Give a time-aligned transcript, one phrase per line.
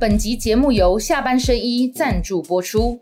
[0.00, 2.98] 本集节目由下半身衣赞助播出。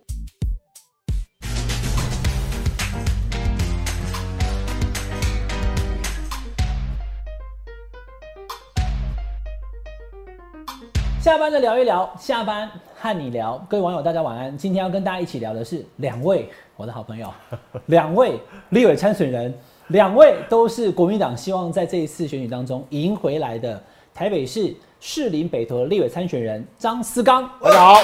[11.20, 13.64] 下班的聊一聊，下班和你聊。
[13.70, 14.58] 各位网友，大家晚安。
[14.58, 17.32] 今天要跟大家一起聊的是两位我的好朋友，
[17.86, 18.40] 两位
[18.70, 19.54] 立委参选人，
[19.90, 23.80] 两位都是国民党希望在这一次选举当中赢回来的
[24.18, 28.02] 台北市士林北投的立委参选人张思刚，大家好。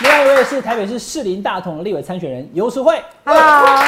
[0.00, 3.84] 另外一位是台北市士林大同的立委参选人游淑慧，Hello。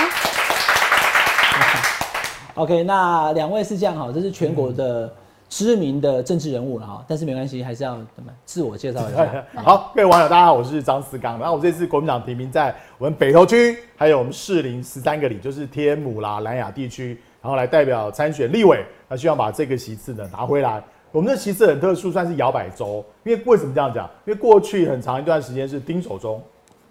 [2.56, 5.10] OK，那两位是这样哈，这是全国的。
[5.48, 9.26] 知名的政治人物了哈，但是没关系，还是要怎么自我介绍一下。
[9.64, 11.36] 好，各位网友，大家好，我是张思刚。
[11.40, 20.82] 然后我这次国民党提名在我们北投区，还有我们士林十三个里，就是天母啦、南雅地区，然后来代表参选立委，那希望把这个席次呢拿回来。
[21.12, 24.08] 我们的席次很特殊，算是摇摆州，因为为什么这样讲？
[24.24, 26.40] 因为过去很长一段时间是丁守中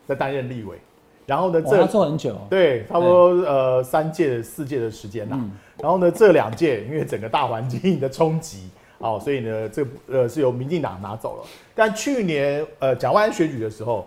[0.05, 0.77] 在担任立委，
[1.25, 5.39] 然后呢，这做很久，对，差不多呃三届、四届的时间呐。
[5.81, 11.43] 然后呢，这两届因为整个大环境的冲击，哦，所以呢，这呃是由民进党拿走了。
[11.73, 14.05] 但去年呃蒋万安选举的时候，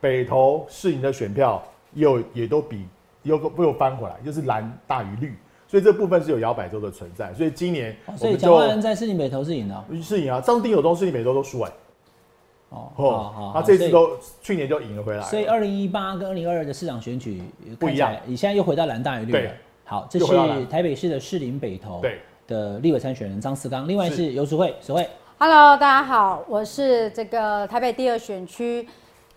[0.00, 1.60] 北投市营的选票
[1.94, 2.86] 又也都比
[3.24, 5.34] 又又翻回来，就是蓝大于绿，
[5.70, 7.32] 所以这部分是有摇摆州的存在。
[7.32, 11.70] 所以今年，所以蒋万安在市营北投是赢的，是赢啊，张丁有东市营北投都输哎。
[12.70, 15.22] 哦，好，他这次都去年就赢了回来。
[15.22, 17.40] 所以二零一八跟二零二二的市长选举
[17.78, 19.52] 不一样，你现在又回到蓝大于绿了。
[19.84, 22.02] 好，这是台北市的士林北投
[22.48, 25.08] 的立委参选人张思刚，另外是游淑慧，淑慧。
[25.38, 28.88] Hello，大家好，我是这个台北第二选区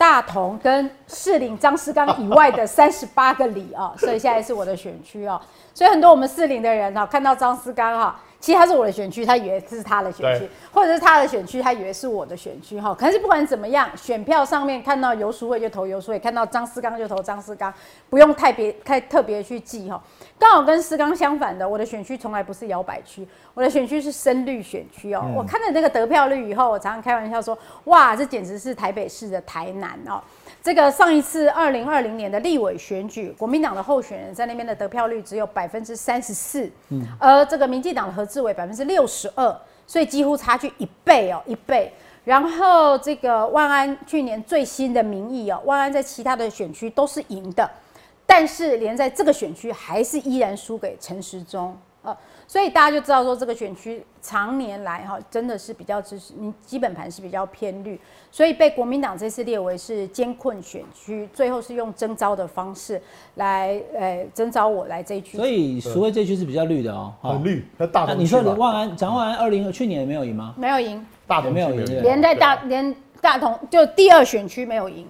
[0.03, 5.39] 大同跟士林张思刚以外的 三十八个里啊，所以现在是我的选区哦，
[5.73, 8.19] 所以很多我们士林的人啊，看到张思刚哈。
[8.43, 12.93] 其实他是我的选区，他以为是他的选区，或者是他的选区，他以为是我的选区哈。
[12.93, 17.73] 可是不管怎么样，选票上面看到游淑慧就投游淑慧，看到张思刚就投张思刚，
[18.09, 20.03] 不用太别太特别去记哈。
[20.37, 25.25] 刚好跟思刚相反的，我的选区从来不是摇摆区，我的选区是深绿选区哦。
[25.33, 30.21] 我看了那个得票率以后，我常常开玩笑说，哇，这简直是台北市的台南哦。
[30.63, 39.53] 这个上一次二零二零年的立委选举，国民党的候选人在那边的得票率只有百分之三十四，嗯，而这个民进党的何志伟百分之六十二，
[39.85, 41.91] 所以几乎差距一倍哦，一倍。
[42.23, 47.69] 然后这个万安去年最新的民意哦，万安在其他的选区都是赢的，
[48.25, 51.77] 但是连在这个选区还是依然输给陈时中。
[52.53, 57.99] 呃，所以大家就知道说这个选区常年来哈真的是比较支持，你基本盘是比较偏绿，
[58.31, 63.01] 所以被国民党这次列为是艰困选区，最后是用征召的方式
[63.35, 65.35] 来呃征召我来这一区。
[65.35, 67.65] 所以所谓这区是比较绿的哦，很绿。
[67.77, 70.53] 那大同你说万安蒋万安二零去年没有赢吗？
[70.55, 75.07] 没有赢，大同没有赢，连在大连大同就第二选区没有赢，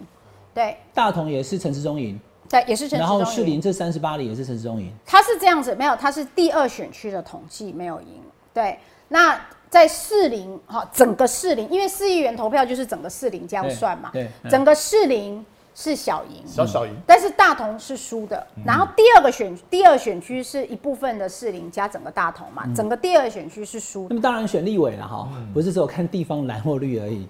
[0.54, 2.18] 对，大同也是陈世忠赢。
[2.54, 3.00] 对，也是陈。
[3.00, 4.94] 然后士林这三十八里也是陈世忠赢。
[5.04, 8.22] 他是这样子，没有，他是第二选区的统计没有赢。
[8.54, 8.78] 对，
[9.08, 9.40] 那
[9.72, 14.12] 在士林哈，整个士林，因为四亿元投票就是整个士林这样算嘛。
[14.14, 14.30] 对。
[14.52, 15.44] 整个士林
[15.74, 16.94] 是小赢，小小赢。
[17.08, 18.46] 但是大同是输的。
[18.64, 24.06] 然后第二个选第二选区是一部分的士林加整个大同嘛，整个第二选区是输。
[24.12, 27.28] 那么当然选立委了哈，不是只有看地方蓝或绿而已，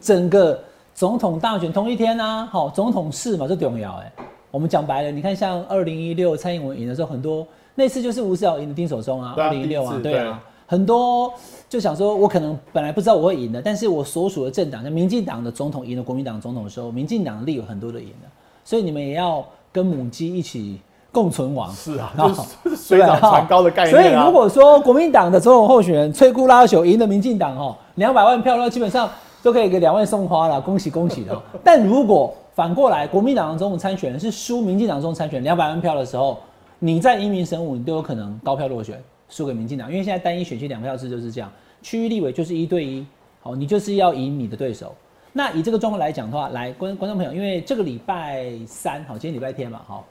[0.00, 0.60] 整个
[0.92, 4.12] 总统大选同一天啊，好，总统是嘛，这重要哎。
[4.54, 7.44] 我们讲白了，你看像二零一六蔡英文赢的时候，很多
[7.74, 11.32] 那次就是吴思瑶赢的丁守中啊，二零一六啊，对啊，很多
[11.68, 18.28] 就想说，我可能本来不知道我会赢的，但是我所属的政党，像民进党的总统赢了国民党总统的时候，民进党的力有很多的赢的，
[18.64, 20.78] 所以你们也要跟母鸡一起
[21.10, 21.72] 共存亡。
[21.72, 22.12] 是啊，
[22.64, 23.92] 就是水涨船高的概念。
[23.92, 29.10] 所以如果说国民党的总统候选人摧枯拉朽赢了民进党哦，两百万票那基本上
[29.42, 31.36] 都可以给两位送花了，恭喜恭喜的。
[31.64, 36.38] 但如果反过来，国民党的总统参选是输民进党中参选两百万票的时候，
[36.78, 39.90] 你在一民神武，你都有可能高票落选，输给民进党。
[39.90, 41.50] 因为现在单一选区两票制就是这样，
[41.82, 43.04] 区域立委就是一对一，
[43.40, 44.94] 好，你就是要赢你的对手。
[45.32, 50.06] 那以这个状况来讲的话，来观观众朋友，因为这个礼拜三，好，今天礼拜天嘛，好，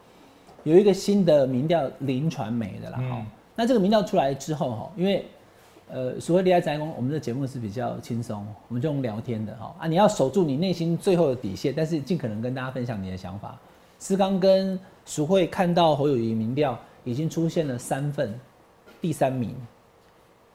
[0.63, 3.21] 有一个新的民调，林传媒的啦，好，
[3.55, 5.25] 那这个民调出来之后，哈，因为。
[5.93, 13.55] 呃，所谓恋爱宅工，我们的节目是比较轻松，我们就用聊天的哈啊，你要守住你内心最后的底线，但是尽可能跟大家分享你的想法。
[13.99, 18.33] 思刚跟淑慧看到侯友谊民调已经出现了三份，
[18.99, 19.55] 第三名，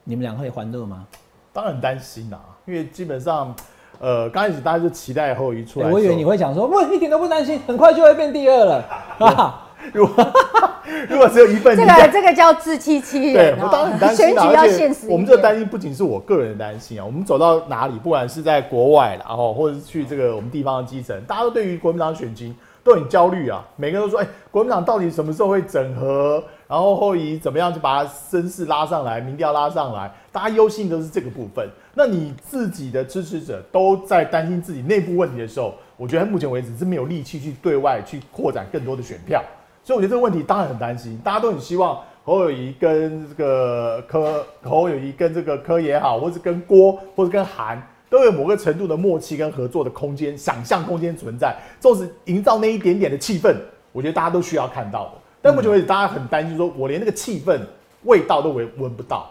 [0.03, 1.07] 你们两个会欢乐吗？
[1.53, 3.55] 当然担心啦，因为基本上，
[4.01, 8.85] 呃，刚开始大家就期待侯友谊出来，我以为你会讲说不，一点都不担心，很快就会变第二了
[9.21, 9.68] 啊。
[9.93, 10.33] 如果
[11.09, 15.07] 如果只有一份，这个这个叫自欺欺对人，我当然很担心啊，选举要现实。
[15.09, 23.65] 我们这个担心不仅是我个人的担心啊，我们走到哪里，不管是在国外啦，然后或者是去这个我们地方的基层，大家都对于国民党选情都很焦虑啊。
[23.77, 26.43] 每个人都说，哎、国民党到底什么时候会整合？
[26.67, 30.11] 然后后以怎么样去把它声势拉上来，民调拉上来？
[30.33, 31.67] 大家忧心的是这个部分。
[31.95, 39.43] 那你自己的支持者都在担心自己内部问题的时候，我觉得目前为止是没有力气去对外去扩展更多的选票。
[39.89, 53.57] 所以我觉得这个问题当然很担心，大家都很希望侯友谊跟这个柯侯友谊跟这个柯也好，或是跟郭或者跟韩都有某个程度的默契跟合作的空间、想象空间存在，就是营造那一点点的气氛，
[53.91, 55.13] 我觉得大家都需要看到的。
[55.41, 57.59] 但目前为止，大家很担心，说我连那个气氛、
[58.05, 59.31] 味道都闻闻不到，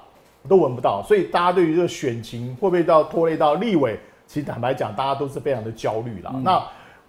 [0.50, 6.34] 都闻不到，所以大家对于这个选情会不会到拖累到立委，其实坦白讲，大家都是非常的焦虑啦。
[6.44, 6.60] 那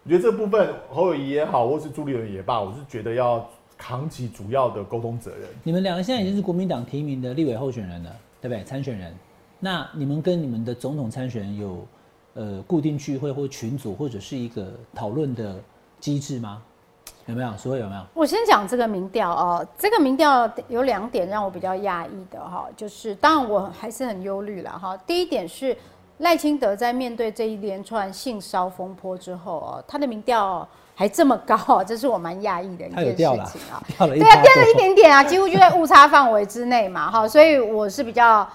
[0.08, 3.46] 我觉得这部分侯友谊也好，或是朱立伦也罢，我是觉得要
[3.76, 5.46] 扛起主要的沟通责任。
[5.62, 8.10] 你们两个现在已经是国民党提名的立委候选人了，
[8.40, 8.64] 对不对？
[8.64, 9.14] 参选人，
[9.60, 11.86] 那你们跟你们的总统参选人有
[12.32, 15.56] 呃固定聚会或群组或者是一个讨论的
[16.00, 16.62] 机制吗？
[17.26, 17.54] 有没有？
[17.58, 18.02] 所以有没有？
[18.14, 24.96] 我先讲这个民调哦，这个民调有两点让我比较讶异的哈，就是当然我还是很忧虑了哈。
[25.06, 25.76] 第一点是
[26.18, 38.46] 赖清德在面对这一连串性骚风波之后哦，他的民调还这么高，这是我蛮讶异的一件事情啊。， 掉了一对啊，掉了一点点啊，几乎就在误差范围之内嘛，哈，所以我是比较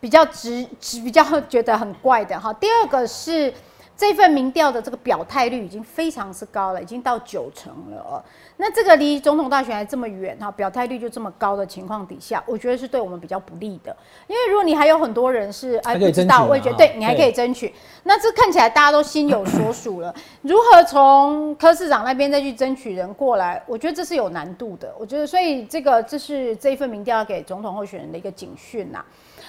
[0.00, 2.52] 比较直直比较觉得很怪的哈。
[2.54, 3.54] 第二个是
[3.96, 8.22] 这份民调的这个表态率已经非常之高了，已经到九成了哦。
[8.56, 13.94] 那这个离总统大选还这么远哈，表态率就这么高的情况底下，我觉得是对我们比较不利的。
[14.26, 17.72] 因为如果你还有很多人是哎不知道，我也觉得哈对你还可以对争取。
[18.02, 24.92] 那这看起来大家都心有所属了， 如何从柯市长那边再去争取人过来，我觉得这是有难度的。
[24.98, 29.04] 我觉得，所以这个这是这一份民调要给总统候选人的一个警讯呐。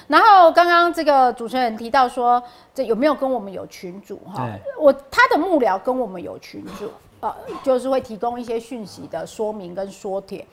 [0.07, 2.41] 然后刚刚这个主持人提到说，
[2.73, 4.49] 这有没有跟我们有群主哈？
[4.79, 6.89] 我他的幕僚跟我们有群主，
[7.21, 7.33] 呃，
[7.63, 10.45] 就是会提供一些讯息的说明跟说帖。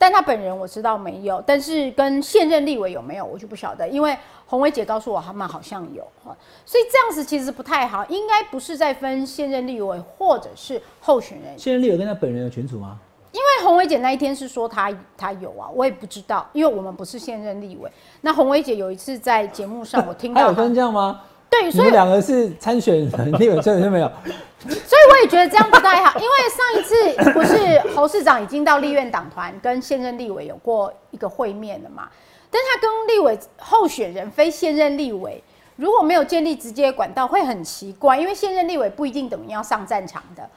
[0.00, 4.16] 但他本人我知道没有，但是跟现任立委有没有我就不晓得，因为
[4.46, 13.00] 洪伟姐告诉我他们好像有哈，所以这样子其实不太好，应该不是在分现任立委或者是候选人，现任立委跟他本人有群组吗？
[13.32, 17.90] 因为洪伟姐那一天是说她她有啊，我也不知道，因为我们不是现任立委。
[18.22, 21.20] 那洪伟姐有一次在节目上我听到她分这样吗？
[21.50, 24.10] 对，你所以们两个是参选人，立委参选人没有？
[24.58, 32.08] 所以我也觉得这样不太好，因为上一次不是侯市长已经到立院党团跟现任立委有过一个会面了嘛？
[32.50, 35.42] 但他跟立委候选人非现任立委
[35.76, 40.48] 如果没有建立直接管道，会很奇怪，因为现任立委不一定等于要上战场的，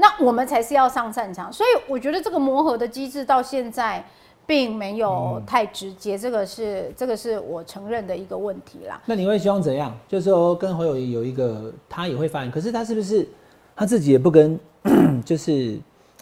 [0.00, 4.02] 那我们才是要上战场，所以我觉得这个磨合的机制到现在
[4.46, 9.00] 并没有太直接，这个是这个是我承认的一个问题啦。
[9.06, 9.92] 那你会希望怎样？
[10.06, 13.28] 就是说跟侯友谊有一个，他也会发言，可是他是不是
[13.74, 14.58] 他自己也不跟，
[15.26, 15.76] 就是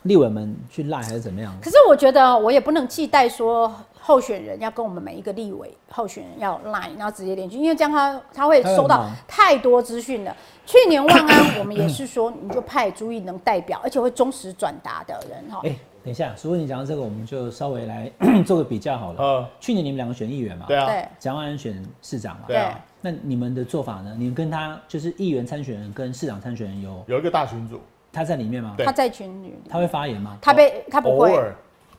[0.05, 1.55] 立委们去赖还是怎么样？
[1.63, 3.71] 可是我觉得我也不能期待说
[4.07, 10.35] 候选人要跟我们每一个立委候选人要 line，然后直接连去，因为这样他他会收到太多资讯了。
[10.65, 15.61] 去年万安我们也是说，你就派足以能代表，而且会忠实转达的人哈。
[15.65, 18.09] 哎、等一下，如果你讲到这个，我们就稍微来
[18.47, 19.21] 做个比较好了。
[19.21, 24.15] 呃，去年你们两个选议员嘛，对啊，对蒋万安选市长嘛，对啊，那你们的做法呢？
[24.17, 27.81] 你们跟他就是议员参选人跟市长参选人有有一个大群组，
[28.13, 28.77] 他在里面吗？
[28.79, 30.39] 他在群里，他会发言吗？
[30.41, 31.53] 他被他不会，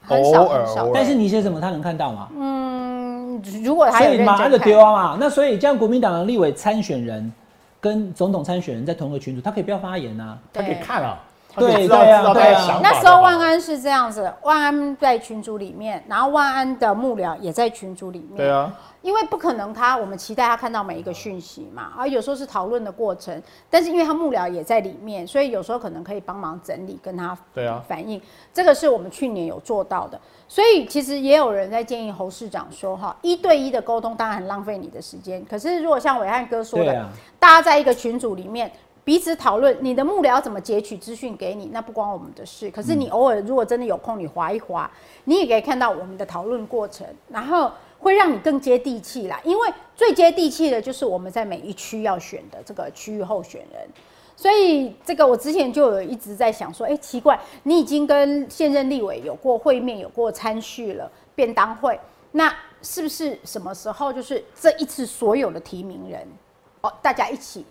[0.08, 2.30] 很少偶尔很少但是你写什么他能看到吗？
[2.38, 5.18] 嗯，如果他所有认真以马上就丢啊嘛。
[5.20, 7.32] 那所以这样国民党的立委参选人
[7.82, 10.38] 跟总统参选人在同一个群组，他可以不要发言啊。
[10.54, 11.27] 他可以看啊，他可以
[11.66, 12.60] 对知道对啊知道大对啊。
[12.60, 18.38] 家想法那时候万安是这样子，万安在群组里面，然后万安的幕僚也在群组里面。
[18.38, 18.72] 对啊，
[19.02, 27.84] 因为不可能他我们期待他看到每一个讯息嘛，而有时候是讨论的过程，但是因为他幕僚也在里面，所以有时候可能可以帮忙整理跟他对啊。
[27.88, 28.22] 反映，
[28.54, 30.20] 这个是我们去年有做到的。
[30.50, 38.72] 所以其实也有人在建议侯市长说哈，一对一的沟通当然很浪费你的时间，可是如果像伟汉哥说的，啊，大家在一个群组里面
[39.08, 42.70] 彼此讨论，你的幕僚怎么截取资讯给你，那不关我们的事。
[42.70, 44.92] 可是你偶尔如果真的有空，你划一划，
[45.24, 49.40] 你也可以看到我们的讨论过程，然后会让你更接地气啦。
[49.46, 53.88] 因为最接地气的就是我们在每一区要选的这个区域候选人。
[54.36, 61.98] 所以这个我之前就有一直在想说，哎、奇怪，你已经跟现任立委有过会面，有过参叙了便当会，
[62.34, 66.28] 那是不是什么时候就是这一次所有的提名人
[66.82, 67.66] 哦，大家一起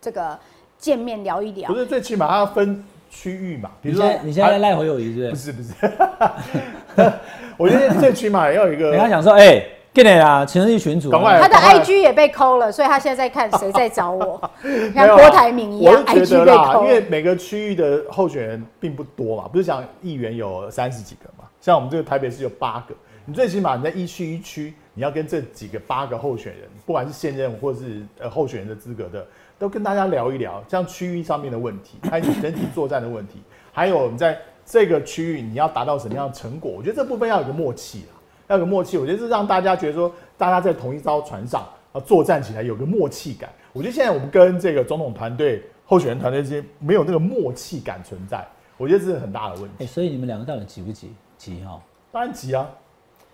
[0.00, 0.38] 这个
[0.78, 1.76] 见面聊一聊不？
[1.76, 5.52] 是最起码他要分区域嘛，比如说现在你现在在赖回友谊是不是？
[5.52, 7.12] 不是不是，
[7.56, 14.50] 我觉得最起码要有一个人家想说，哎，给你啊，情人一群主他的 IG 也被抠了，所以他现在在看谁在找我，
[14.94, 16.90] 像郭台铭一样，IG 被抠因。
[16.90, 22.94] 为每个区域的候选人并不多嘛，不是讲议员有三十几个嘛，像我们这个台北市有八个，
[23.24, 29.26] 你最起码你在一区一区，你要跟这几个八个候选人，不管是现任或是呃候选人的资格的，
[29.58, 33.40] 都跟大家聊一聊，像区域上面的问题， 还有你整体作战的问题，
[33.72, 38.14] 还有我们在这个区域你要达到什么样的成果，我觉得这部分要有个默契啊，
[38.48, 43.50] 要有个默契，我觉得是让大家觉得说，大家在同一艘船上啊作战起来有个默契感。
[43.72, 48.46] 我觉得现在我们跟这个总统团队、候选人团队之间没有那个默契感存在，
[48.76, 49.86] 我觉得这是很大的问哎，题。
[49.86, 51.12] 所以你们两个到底急不急？
[51.36, 51.80] 急哈。
[52.10, 52.68] 当然急啊，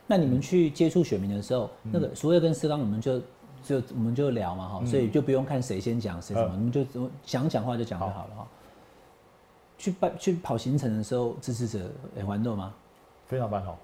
[0.07, 3.21] 那你们去接触选民的时候，嗯那个苏慧跟思刚，你们就
[3.65, 8.47] 就我们就聊嘛哈，嗯所以就不用看谁先讲谁什么，嗯你们就想讲话就讲就好了哈。
[9.77, 12.73] 去办去跑行程的时候，支持者很欢乐吗？
[13.27, 13.77] 非常办好。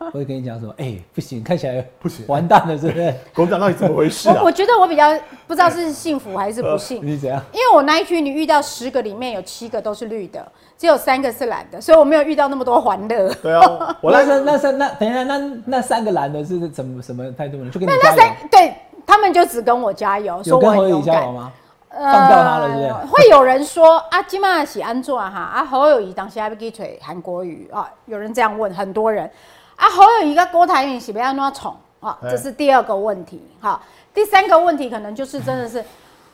[0.12, 3.14] 我会跟你讲说，哎、不行，看起来不行完蛋了，是不是？
[3.34, 4.50] 国民党到底怎么回事啊我我？
[4.52, 5.10] 觉得我比较
[5.46, 7.40] 不知道是幸福还是不 幸，你怎样？
[7.52, 10.46] 因为我那一区你遇到十个里面有七个都是绿的，
[10.78, 13.28] 只有三个是蓝的，所以我没有遇到那么多欢乐。
[13.42, 17.70] 对啊， 我那那三那三那等一下，那那三个蓝的是怎么什么态度呢？
[17.70, 18.74] 就跟你那加油，三对
[19.06, 21.22] 他们就只跟我加油，有说我很勇敢？
[21.92, 29.28] 放掉他了是不是呃会有人说啊，金马喜安坐啊哈啊，侯友谊当时还不给吹韩国语啊，有人这样问，很多人
[29.80, 33.40] 啊，侯友谊跟郭台铭是不要那么宠啊，哎这是第二个问题。
[33.58, 33.82] 好，
[34.12, 35.84] 第三个问题可能就是真的是啊，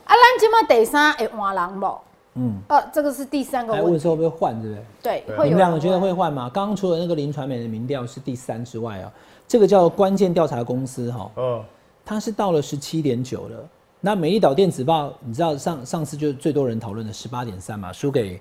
[0.08, 1.86] 咱金马得啥哎换人不？
[2.34, 3.86] 嗯，呃，这个是第三个问题。
[3.86, 5.24] 还问说会不会换，对不对？
[5.26, 6.50] 对，你们两个觉得问会换吗？
[6.52, 9.10] 刚刚除了那个林传美的民调是第三之外啊，
[9.46, 11.64] 这个叫关键调查公司哈，嗯，
[12.04, 13.56] 它是到了十七点九了。
[14.00, 18.40] 那美丽岛电子报，你知道上上次就最多人讨论的十八点三嘛，输给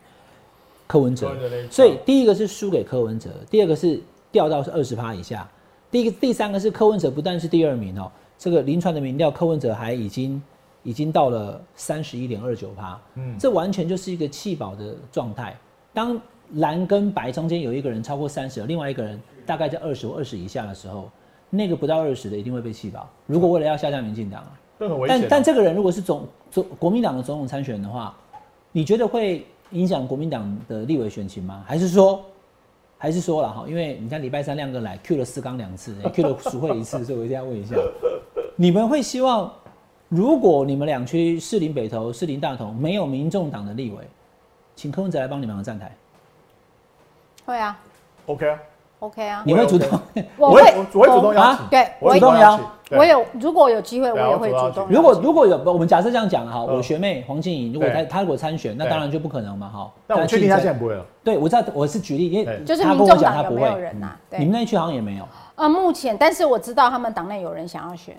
[0.88, 1.34] 柯文哲
[1.72, 4.02] 所以第一个是输给柯文哲，第二个是
[4.36, 5.50] 掉到是二十趴以下，
[5.89, 10.44] 第一个第三个是柯文哲不但是第二名哦，这个林传的民调柯文哲还已经
[10.84, 15.56] 已经到了三十一点二九趴，嗯这完全就是一个弃保的状态。
[15.94, 16.20] 当
[16.56, 21.10] 蓝跟白中间有一个人超过三十，另外一个人大概在二十或二十以下的时候，
[21.50, 23.08] 那个不到二十的一定会被弃保。
[23.25, 25.20] 如果为了要下架民进党啊，这很危险啊。
[25.22, 28.13] 但但这个人如果是总总国民党的总统参选的话，
[28.74, 31.63] 你觉得会影响国民党的立委选情吗？
[31.65, 32.24] 还是说，
[33.06, 33.66] 还是说了哈？
[33.68, 37.76] 因为你看礼拜三亮哥来 Q 了四缸两次，Q 了赎会一次，所以我一定要问一下，
[38.56, 39.54] 你们会希望，
[40.10, 43.98] 如果你们两区士林北投、士林大同没有民众党的立委，
[44.76, 45.96] 请柯文哲来帮你们的站台，
[47.46, 47.80] 会啊。
[48.26, 48.60] OK 啊，
[49.06, 50.00] ，OK 啊，你会主动？
[50.38, 50.62] 我 我会
[50.94, 52.60] 我会主动邀请，对我会主动邀。
[52.92, 54.88] 我有如果有机会，我也会主动。
[54.88, 59.92] 如果如果有，我们假设这样讲哈，嗯我学妹黄静怡，如果她对她如果参选，那对当然就不可能嘛哈。
[60.06, 61.04] 但我确定他现在不会了。
[61.24, 65.28] 对，我知道，我是举例，因为就是我民众党他不会有没有人呐你们那一区好像也没有。
[65.56, 68.16] 呃，目前，但是我知道他们党内有人想要选，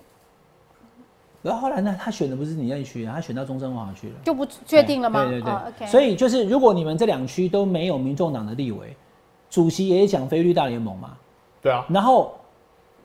[1.42, 4.14] 然后后来呢，他选的不是你那一区啊，他选到中正华去了。
[4.24, 5.24] 就不确定了吗？
[5.28, 5.86] 对对对。
[5.86, 8.96] 所以就是，如果你们这两区都没有民众党的立委，
[9.56, 11.16] 主席也讲非绿大联盟嘛，
[11.62, 12.38] 对啊，然后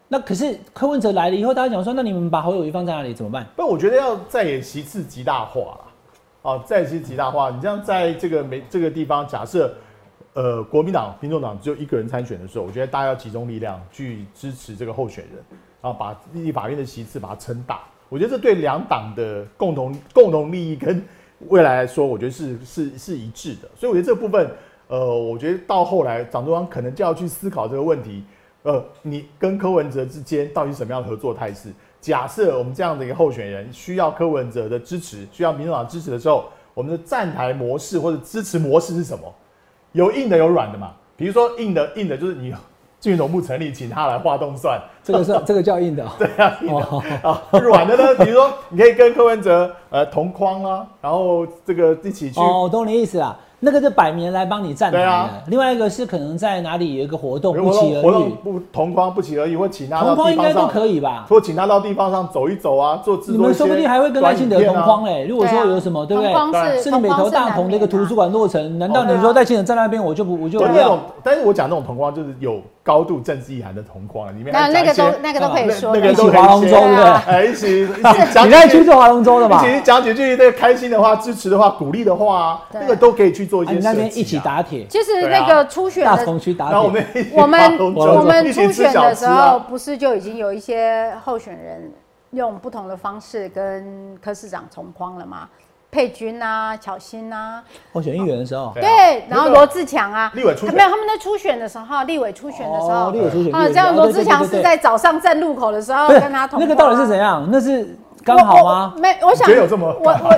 [0.10, 3.48] 那可是柯文哲来了以后，大家讲说，那你们把侯友谊放在哪里怎么办？
[3.55, 6.51] 不，我觉得要在野其次极大化啦。
[6.51, 9.74] 啊，在野其次极大化，你这样在这个没这个地方，假设
[10.34, 15.41] 呃国民党、民众党只有一个人参选的时候，我觉得大家要集中力量去支持这个候选人，
[15.81, 17.79] 然后把立法院的席次把它撑大。
[18.10, 21.01] 我觉得这对两党的共同共同利益跟
[21.48, 23.70] 未来来说，我觉得是是是一致的。
[23.77, 24.51] 所以我觉得这部分，
[24.92, 28.26] 呃，我觉得到后来党中央可能就要去思考这个问题。
[28.64, 31.70] 呃，你跟柯文哲之间到底什么样的合作态势？
[32.02, 36.44] 假设我们这样的一个候选人需要柯文哲的支持，需要民主党支持的时候，
[36.74, 39.34] 我们的站台模式或者支持模式是什么？
[39.94, 40.92] 有硬的有软的嘛？
[41.16, 42.54] 比如说硬的硬的就是你
[43.00, 46.12] 竞选总部成立，请他来画动算，这个是 这个叫硬的、哦。
[46.20, 53.40] 对啊，硬的哦啊，软的呢，比如说你可以跟柯文哲呃同框啊，然后这个一起去哦，我懂你意思啦。
[53.63, 61.25] 那个是摆明来帮你站台的，啊另外一个是可能在哪里有一个活动不期而遇活动，不同框不期而遇，或请他到同框应该都地方上，可以吧？
[61.30, 65.27] 或请他到地方上走一走啊，做自你作一些们说不定还会跟赖清德同框嘞。
[65.27, 66.34] 如果说有什么，对不对？
[66.34, 77.06] 同框是是你北投大同的一个图书馆落成，难道你说赖清德在那边我就不我就不要对那种？，但是我讲那种同框就是有高度政治意涵的同框，里面那那个都那个都可以说的那个都一起划龙舟对不对？
[77.28, 79.64] 哎，一起一起讲你那几句，区是划龙舟的嘛？
[79.68, 87.02] 一起讲几句这个开心的话、支持的话、鼓励的话那个都可以去做一啊些那边一起打铁，其实那个初选大的同区打然后我铁。
[87.02, 89.60] 们我们我们初选的时候，啊。
[89.70, 91.92] 不是就已经有一些候选人
[92.32, 95.48] 用不同的方式跟柯市长同框了吗？
[95.92, 100.74] 佩君啊、巧心啊，候选议员的时候，对然后罗志强啊，立委初选。
[100.74, 107.42] 没有他们在初选的时候，立委初选的时候，哦立委初选啊，这样罗志强是在早上站路口的时候跟他同那个到底是怎样？
[107.42, 107.50] 样？
[107.52, 108.94] 那是刚好吗？
[108.98, 109.88] 没，我想有这么？
[110.00, 110.32] 我我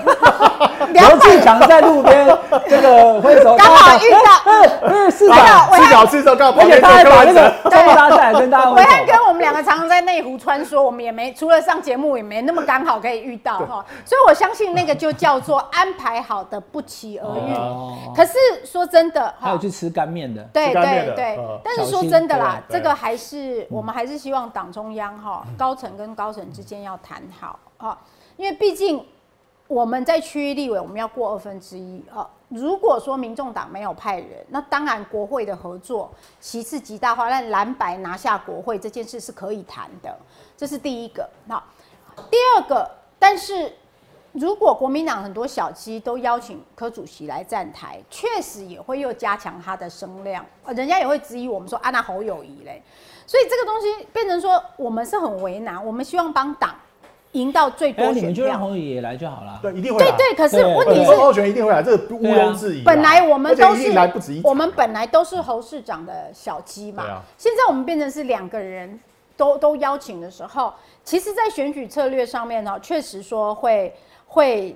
[0.94, 2.26] 刘志强在路边
[2.68, 4.18] 这个挥手，刚好遇到。
[4.84, 5.92] 嗯，市长，刚好而且
[6.52, 8.90] 旁边他还把那个有柯文哲，招呼大下来跟大家 维挥手。
[8.90, 17.54] 汉跟我们两个常常在内湖穿梭，我们也没除了上节目，也没那么刚好可以遇到哈，所以我相信那个就叫做安排好的不期而遇。
[17.54, 17.98] 哦。
[18.16, 18.34] 可是
[18.66, 22.78] 说真的，哈，还有去吃干面的，对对对呃，但是说真的啦，对。
[22.78, 28.00] 这个还是我们还是希望党中央哈高层跟高层之间要谈好啊，
[28.38, 29.06] 因为毕竟
[29.68, 32.30] 我们在区域立委我们要过二分之一啊。
[32.48, 36.10] 如果说民众党没有派人，那当然国会的合作
[36.40, 40.16] 其次极大化，让蓝白拿下国会这件事是可以谈的，
[40.56, 41.28] 这是第一个。
[41.48, 41.62] 那
[42.30, 43.74] 第二个，但是
[44.34, 52.84] 如果国民党很多小鸡都邀请柯主席来站台，确实也会又加强他的声量，呃，人家也会质疑我们说啊，那侯友谊嘞，
[53.26, 56.76] 所以这个东西变成说我们是很为难，我们希望帮党
[57.34, 58.68] 赢到最哎，多选你们就让票。
[58.68, 59.60] 洪宇也来就好了。
[59.62, 60.12] 对，一定会来。
[60.12, 62.84] 对对，可是问题是，候选人一定会来，这个毋庸置疑啊。
[62.86, 69.00] 本来我们都是来不止一我们本来都是侯市长的小鸡嘛，对啊现在我们变成是两个人
[69.36, 70.74] 都都邀请的时候，
[71.04, 73.94] 其实，在选举策略上面呢，确实说会
[74.28, 74.76] 会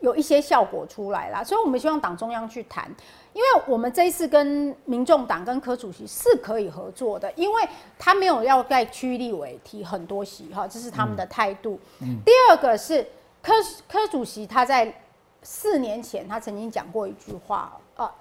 [0.00, 2.88] 有一些效果出来啦，所以我们希望党中央去谈，
[3.32, 11.80] 因为我们这一次跟民众党跟柯主席是可以合作的，因为他没有要在区域立委提很多席哈，这是他们的态度。
[12.24, 13.04] 第二个是
[13.42, 13.52] 柯
[13.88, 14.94] 柯主席他在
[15.42, 18.12] 四年前他曾经讲过一句话啊，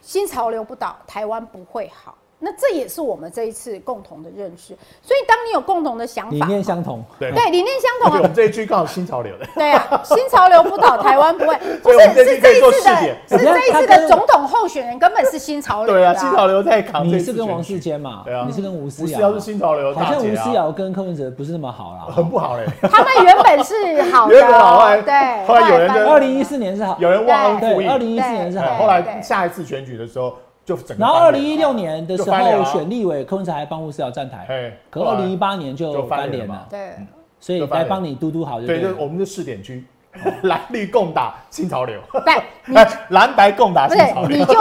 [0.00, 2.16] 新潮流不倒，台湾不会好。
[2.42, 4.68] 那这也是我们这一次共同的认识，
[5.02, 17.20] 所以当你有共同的想法理，念相同，对对理念相同啊我们这一句刚好新潮流的，对啊，新潮流不倒，台湾不会， 不所以我们是是这这次可以做一次的，试点是这一次的总统候选人根本是新潮流的、对啊，新潮流在扛你。
[17.20, 18.22] 是跟王世坚嘛？
[18.24, 19.40] 对啊你是跟吴思瑶吴思瑶是。
[19.40, 22.12] 新潮流好像吴思瑶跟柯文哲不是那么好啦。
[22.12, 22.64] 很不好嘞。
[22.90, 28.66] 他们原本是好的、原本好后来哦，对，后来有人跟二零一四年是好，有人忘恩对，负义，二零一四年是好。
[28.66, 30.34] 哎后来下一次选举的时候
[30.70, 36.66] 就整个然后二零一六年的时候选立委，柯文哲还帮吴思瑶站台，哎，可二零一八年就就翻翻脸了。
[36.70, 36.94] 对，
[37.40, 38.90] 所以来帮你嘟嘟好就对，对。
[38.90, 39.84] 就我们的试点区，
[40.44, 42.34] 蓝绿共打新潮流，对，
[42.66, 44.38] 你哎蓝白共打新潮，流。
[44.38, 44.54] 你就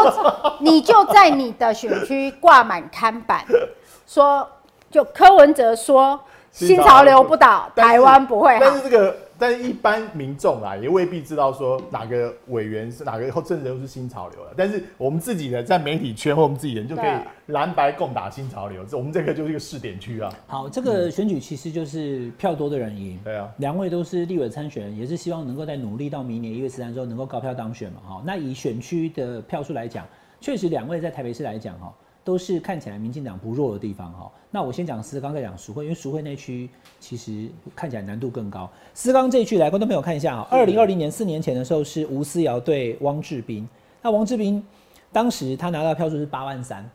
[0.60, 3.46] 你就在你的选区挂满看板，
[4.08, 4.48] 说
[4.90, 6.20] 就柯文哲说
[6.52, 8.60] 新潮流不倒，台湾不会好。
[8.60, 8.90] 但是。
[8.90, 14.52] 这个，但是一般民众啊，也未必知道说哪个委员是哪个后政治人物是新潮流了。
[14.58, 20.30] 但是我们自己的在媒体圈或我们自己人就可以对蓝白共打新潮流，这我们这个就是一个试点区啊。
[20.46, 23.18] 好，这个选举其实就是票多的人赢。
[23.24, 28.02] 对啊，两位都是立委参选人，也是希望能够在努力到明年一月十三之后能够高票当选嘛。
[28.06, 30.06] 哈，那以选区的票数来讲，
[30.42, 31.94] 确实两位在台北市来讲，哈，
[32.30, 34.32] 都是看起来民进党不弱的地方哈。
[34.52, 38.70] 那我先讲思刚，再讲淑慧，因为淑慧那区其实看起来难度更高。
[38.94, 43.68] 思刚这一区来，观众朋友看一下哈，二零二零年四年前的时候是吴思瑶对汪志斌，
[44.04, 44.64] 那汪志斌
[45.12, 46.88] 当时他拿到票数是八万三，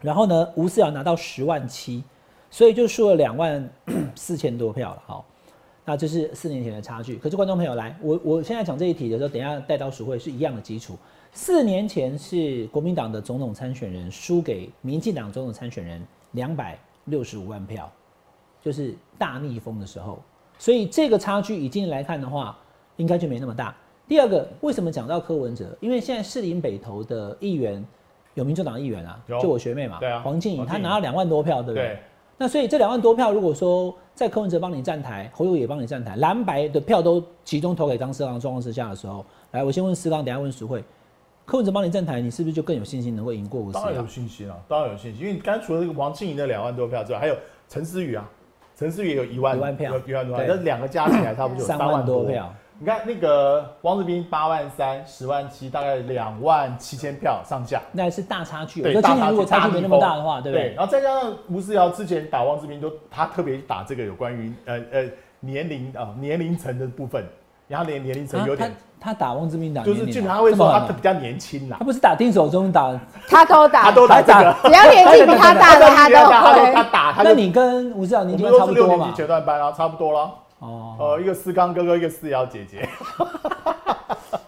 [0.00, 2.04] 然后呢，吴思瑶拿到十万七，
[2.48, 3.68] 所以就输了两万
[4.14, 5.02] 四千多票了。
[5.06, 5.24] 好，
[5.84, 7.16] 那这是四年前的差距。
[7.16, 10.96] 可是观众朋友来，我我现在讲这一题的时候，等一下带到数会是一样的基础。
[11.36, 17.92] 四年前是国民党的总统参选人输给民进党总统参选人两百六十五万票，
[18.62, 20.18] 就是大逆风的时候。
[20.58, 22.56] 所以这个差距以今年来看的话，
[22.96, 23.76] 应该就没那么大。
[24.08, 25.76] 第二个，为什么讲到柯文哲？
[25.78, 27.84] 因为现在士林北投的议员
[28.32, 31.88] 有民主党议员啊，有就我学妹嘛，对啊黄静怡，黄静怡她拿了两万多票，对不对？
[31.88, 31.98] 对，
[32.38, 40.82] 那所以这两万多票，如果说在柯文哲帮你站台，侯友也帮你站台，蓝白的票都集中投给张思刚的状况之下的时候，来，我先问思刚，等下问淑慧，
[41.46, 44.04] 柯文哲帮你站台，你是不是就更有信心能够赢过吴当然有？
[44.08, 47.36] 信心啊，当然有信心，因为你刚才除了这个王庆怡的两万多票之外，还有
[47.68, 48.28] 陈思宇啊，
[48.76, 52.52] 陈思宇也有一万一万票有一万多票，那两个加起来差不多有三三万多票。
[52.78, 57.80] 你看那个汪志斌八万三，十万七，大概两万七千票上下。
[57.92, 58.82] 那是大差距。
[58.82, 65.08] 我对，大如果差距没那么大的话，对不对，然后再加上吴思瑶之前打汪志斌都，他特别打这个有关于呃呃
[65.40, 67.24] 年龄啊、年龄层的部分，
[67.68, 72.98] 然后年年龄层有点，啊他他打汪志明打就是基年龄啊，本上他会说这么他比较年轻啦他，不是打丁守中打，
[73.28, 76.82] 他都打，他都打这个，只要年纪比他大的，他他都他。
[76.84, 79.04] 打，那你跟吴思瑶我年纪差不多嘛？
[79.06, 80.32] 年级前段班啊，差不多了。
[80.58, 82.88] 哦，呃，一个思刚哥哥，一个思瑶姐姐，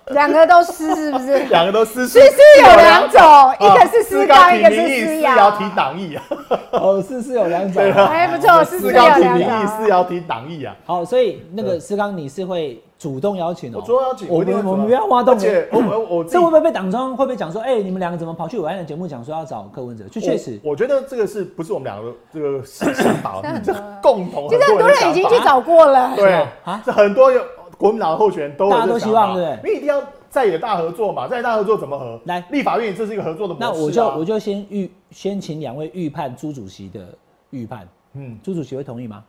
[0.06, 1.38] 两个都湿是不是？
[1.50, 3.20] 两个都思思思有两种，
[3.60, 5.64] 一个是思刚，一个是思思瑶提。
[5.76, 6.24] 党意啊。
[6.70, 7.82] 哦，是是有两种。
[7.82, 9.76] 哎，不错，思思思有刚挺民意，两种。
[9.76, 10.74] 思瑶提党意啊。
[10.86, 20.04] 好，所以那个思刚你是会主动邀请哦、我主动邀请我们我们不要挖洞而且我我我 这会不会被党中央会不会讲说，哎、你们两个怎么跑去伟安的节目讲说要找柯文哲？
[20.08, 26.12] 就确实，我，我觉得这个是不是我们两个这个想想法这共同其实很多人已经去找过了。
[26.16, 26.44] 对。
[26.64, 26.82] 啊。
[26.84, 27.40] 这很多有
[27.76, 32.20] 国民党的候选人都有大家都希望对不因为一定要在野大合作嘛，在野大合作怎么合？
[32.24, 32.44] 来。
[32.50, 33.72] 立法院这是一个合作的模式啊。
[33.72, 37.16] 那我就我就先预先请两位预判朱主席的
[37.50, 39.22] 预判，嗯，朱主席会同意吗？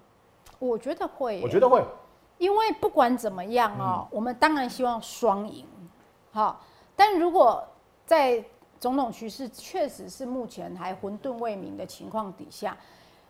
[0.58, 1.82] 我觉得会耶，我觉得会，
[2.40, 5.64] 因为不管怎么样哦，我们当然希望双赢，
[6.32, 6.60] 好，
[6.96, 7.64] 但如果
[8.06, 8.44] 在
[8.80, 12.76] 总统局势确实是目前还混沌未明的情况底下，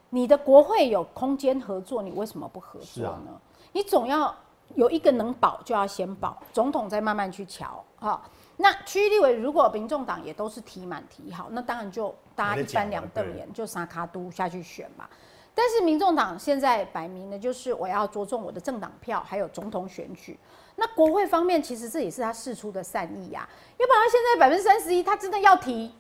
[0.10, 3.42] 你的国会有空间合作，你为什么不合作呢？
[3.72, 4.34] 你总要
[4.76, 8.22] 有一个能保就要先保，总统再慢慢去瞧，哈。
[8.62, 15.08] 那区域立委如果民众党也都是提满提好，那当然就大家一翻两瞪眼，就撒卡都下去选嘛。
[15.54, 20.40] 但是民众党现在摆明的就是我要着重我的政党票，还有总统选举。
[20.76, 25.92] 那国会方面，其实这也是他释出的善意呀、要不然他现在百分之三十一，他真的要提，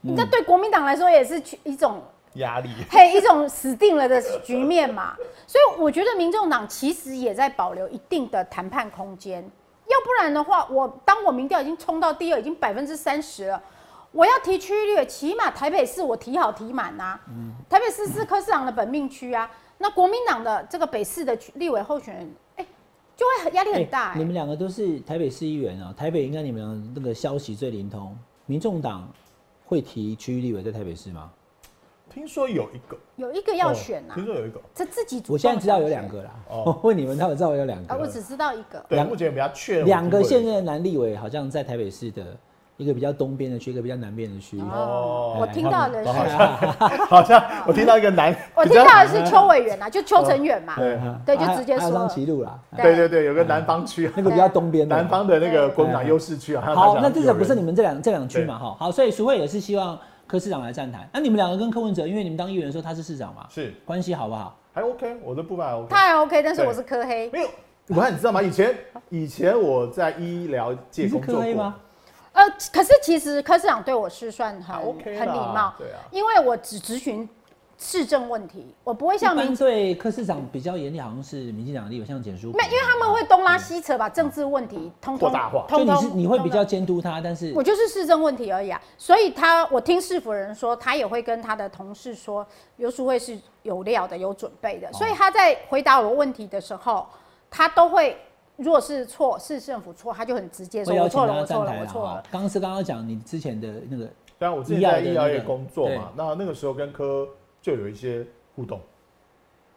[0.00, 2.02] 你这对国民党来说也是一种
[2.34, 2.70] 压力。
[2.88, 5.14] 嘿一种死定了的局面嘛。
[5.46, 9.42] 所以我觉得民众党其实也在保留一定的谈判空间，
[9.88, 13.62] 要不然的话，我当我民调已经冲到第二，已经百分之三十了。
[14.12, 17.18] 我要提区域立委，起码台北市我提好提满呐、
[17.68, 19.50] 台北市是柯市长的本命区啊。
[19.78, 22.66] 那国民党的这个北市的区立委候选人，哎、
[23.16, 28.16] 就会很压力很大、哎你们两个都是台北市议员啊，台北应该你们那个消息最灵通。
[28.44, 29.08] 民众党
[29.64, 31.30] 会提区域立委在台北市吗？
[32.10, 36.30] 听说有一个有一个要选啊哦，听说有一个，这自己我现在 知道有两个啦。
[36.50, 38.06] 哦我问你们，他们知道有两个啊，我。
[38.06, 38.78] 只知道一个。
[38.90, 42.36] 对，两目前比较确认两个现任的男立委好像在台北市的
[42.78, 44.58] 一个比较东边的区，一个比较南边的区。
[44.60, 46.10] 哦哦，我听到的是，
[47.08, 52.08] 好像我听到一个南， 我听到的是邱委员啊，就邱成远嘛，对对，就直接说了。
[52.08, 54.96] 齐路啦，对对对对，有个南方区啊，那个比较东边的。
[54.96, 56.62] 南方的那个国民党优势区啊。
[56.74, 58.58] 好，那这个不是你们们这两这两区嘛？
[58.58, 61.08] 哈，好，所以淑慧也是希望柯市长来站台。
[61.12, 64.56] 那你们两个跟柯文哲，因为你们当议员的时候他是市长嘛，是关系好不好？
[64.74, 65.86] 还 OK，我的部分还 OK。
[65.90, 67.30] 他还 OK，但是我是柯黑。
[67.30, 67.48] 没有，
[67.88, 68.42] 我看你知道吗？
[68.42, 68.74] 以前
[69.10, 71.74] 以前我在医疗界你是工作过柯黑吗？？
[72.32, 76.00] 呃，可是其实柯市长对我是算很很礼貌，对啊。
[76.10, 77.28] 因为我只咨询
[77.78, 85.66] 市政问题，我不会像民对柯市长比较严厉，好像是民进党的立委，像简书培，没，因为他们会东拉西扯，把政治问题通通扩大化。
[85.68, 97.06] 就你通通是你会比较监督他，但是我就是市政问题而已啊，所以他我听市府人说，他也会跟他的同事说，刘淑慧是有料的、有准备哦的，所以他在回答我问题的时候，
[97.50, 98.16] 他都会，
[98.62, 102.22] 如果是错，市政府错，他就很直接说我错了，我错了，我错了。。
[102.30, 107.28] 刚刚是刚刚讲你之前的那个对啊，我之前医药的在医疗业工作嘛，那那个时候跟科
[107.60, 108.80] 就有一些互动。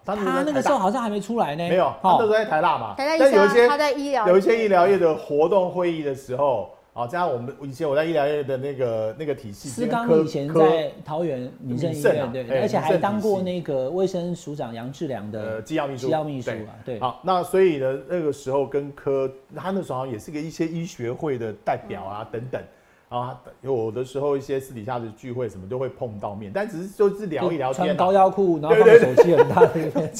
[0.05, 22.61] 他他那个时候好像还没出来呢，没有，他那时候哦，在台大嘛，台大医但有一些生啊他在医疗有一些医疗业的活动会议的时候，啊，加上我们以前我在医疗业的那个那个体系，思刚以前在桃园民政医院，对，哎而且还当过那个卫生署长杨志良呃的机要秘书，机要秘书啊，对，好，那所以呢，那个时候跟科，他那时候好像也是个一些医学会的代表啊，等等。
[23.07, 30.11] 啊，有的时候一些私底下的聚会什么都会碰到面，但只是就是聊一聊穿天、啊，高腰裤，然后对对放手机很大的一边。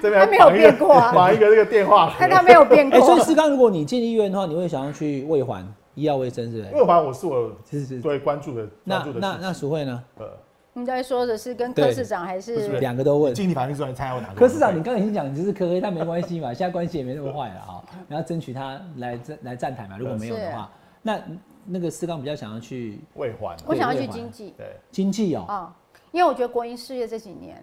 [0.00, 2.08] 这边他没有变过啊绑一个那个电话。
[2.08, 5.62] 盒，但他没有变哎，所以，思刚，如果你进医院的话，你会想要去卫环
[6.00, 6.70] 医药卫生，是不是？
[6.72, 8.00] 因为反正我是我是是。
[8.00, 10.02] 最关注的那关注的那那事情淑慧呢？
[10.18, 10.26] 呃，
[10.72, 12.80] 你在说的是跟柯对市长还是是？
[12.80, 13.34] 两个都问。
[13.34, 14.34] 经理法律专员参加过哪个？
[14.34, 17.84] 柯市长，你刚才已经讲你就是柯黑，但没关系嘛，现在关系也没那么坏了啊。
[18.08, 20.70] 然后争取他来站来站台嘛，如果没有的话，
[21.02, 21.20] 那
[21.66, 25.76] 那个思刚比较想要去未还，我想要去经济对，经济哦，啊，
[26.12, 27.62] 因为我觉得国营事业这几年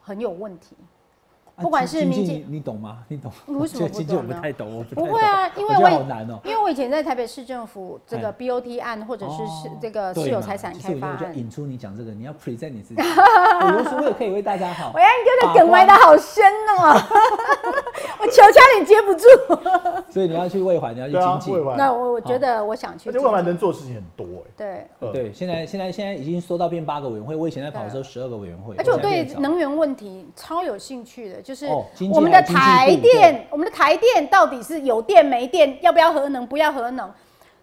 [0.00, 0.76] 很有问题。
[1.56, 2.98] 啊不管是民进你你懂吗？
[3.08, 3.30] 你懂？
[3.46, 6.40] 你为什么不懂呢不太懂，我不太懂不会啊，因为我觉我好难哦。
[6.44, 13.00] 因为我以前在台北市政府这个哎 BOT 案或者是是哦这个私有财产开发就引出你讲这个，你要 present 你自己。
[13.62, 14.98] 我刘淑慧可以为大家好我。
[15.00, 16.44] 要你的梗埋的好深
[16.78, 17.00] 哦，
[17.32, 17.33] 我
[18.34, 19.26] 球差点接不住。
[20.10, 21.62] 所以你要去卫环，你要去经，济。
[21.76, 24.50] 那我我觉得我想去经济，而且未还能做的事情很多哎。
[24.56, 24.86] 对。
[25.00, 31.66] 呃对，现在现在现在已经缩到变八个委员会，我以前在跑的时候十二个委员会，而且我对能源问题超有兴趣的，就是
[32.12, 37.10] 我们的台部电，我们的台电到底是有电没电，要不要核能，不要核能？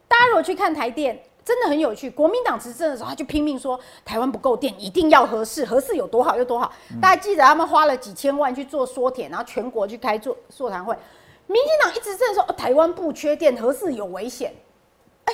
[0.07, 2.09] 大家如果去看台电，真的很有趣。
[2.09, 6.71] 国民党执政的时候，他就拼命说台湾不够电，一定要核试，核试有多好有多好。
[6.91, 10.95] 嗯大家记得他们花了几千万去做缩铁，然后全国去开座座谈会。
[11.47, 14.53] 民进党一直在说、哦、台湾不缺电，核试有危险。
[15.25, 15.33] 哎，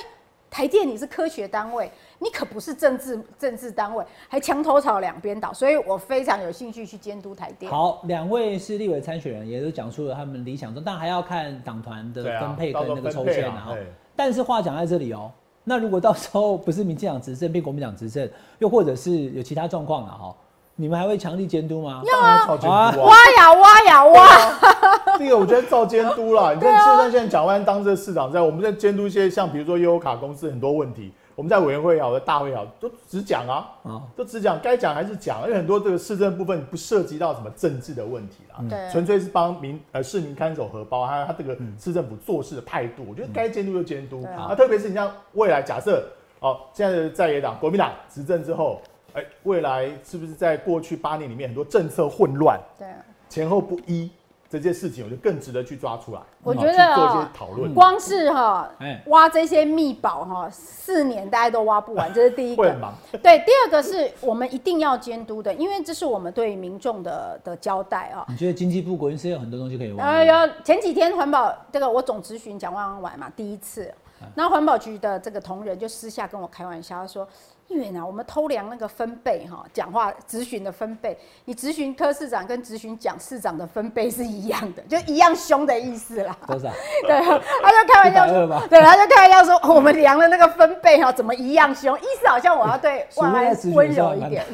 [0.50, 7.70] 台台电你是科学单位，你可不是政治政治单位，还墙头草两边倒，所以我非常有兴趣去监督台电。
[7.70, 13.62] 好，两位是立委参选人，也都讲出了他们理想中，但还要看党团的分配跟那个抽签啊。
[13.66, 15.30] 哈嘛对但是话讲在这里哦，
[15.68, 18.26] 那如果到时候不是民进党执政变国民党执政，
[18.58, 20.34] 又或者是有其他状况了哈，
[20.76, 22.02] 你们还会强力监督吗？
[22.10, 22.94] 当然照监督啊。
[22.96, 26.54] 挖呀挖呀挖，第一个，我觉得照监督啦。
[26.54, 38.90] 你看，就算现在蒋万安当这个市长，在我们在监督一些像比如说悠游卡公司很多问题，我们在委员会也好，在大会也好，都只讲啊，啊，都只讲该讲还是讲，因为很多这个市政部分不涉及到什么政治的问题啦，对。
[38.90, 44.24] 纯粹是帮民呃市民看守荷包，还有他这个市政府做事的态度，我觉得该监督就监督。
[44.36, 44.52] 啊。
[44.56, 46.04] 特别是你像未来假设
[46.40, 52.88] 哦，现在的在野党国民党执政之后，哎，未来是不是在过去八年里面很多政策混乱、对，
[53.28, 54.10] 前后不一
[54.50, 57.74] 这件事情，我就更值得去抓出来，哦我觉得去做一些哦讨论。
[57.74, 62.78] 光是哈哎挖这些密宝哈，四年大家都挖不完，这是第一个 会很。
[62.78, 68.24] 忙，对，第二个是我们一定要监督的，因为这是我们对民众的的交代啊。
[68.28, 70.26] 你觉得经济部国营事业有很多东西可以然后玩？
[70.26, 73.92] 有前几天环保这个我总咨询蒋万安完嘛，第一次，
[74.34, 77.28] 那环保局的这个同仁就私下跟我开玩笑，他说。
[77.68, 86.36] 议员啊，我们偷量那个分贝哈，讲话咨询的分贝，你咨询科市长跟咨询蒋市长的分贝是一样的，就一样凶的意思啦。
[86.46, 86.70] 多少？
[87.06, 91.94] 对，他就开玩笑120说 吧，对，他就开玩笑说，哦我们量的那个分贝哈，怎么一样凶？
[91.98, 94.44] 意思好像我要对 万安温柔一点。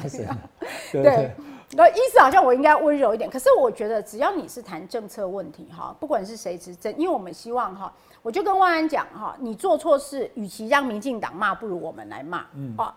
[0.91, 1.31] 对，
[1.77, 12.95] 那意思好像我应该温柔一点，可是我觉得只要你是谈政策问题哈，不管是谁执政，因为我们希望哈，我就跟万安讲哈，你做错事，与其让民进党骂，不如我们来骂，嗯啊。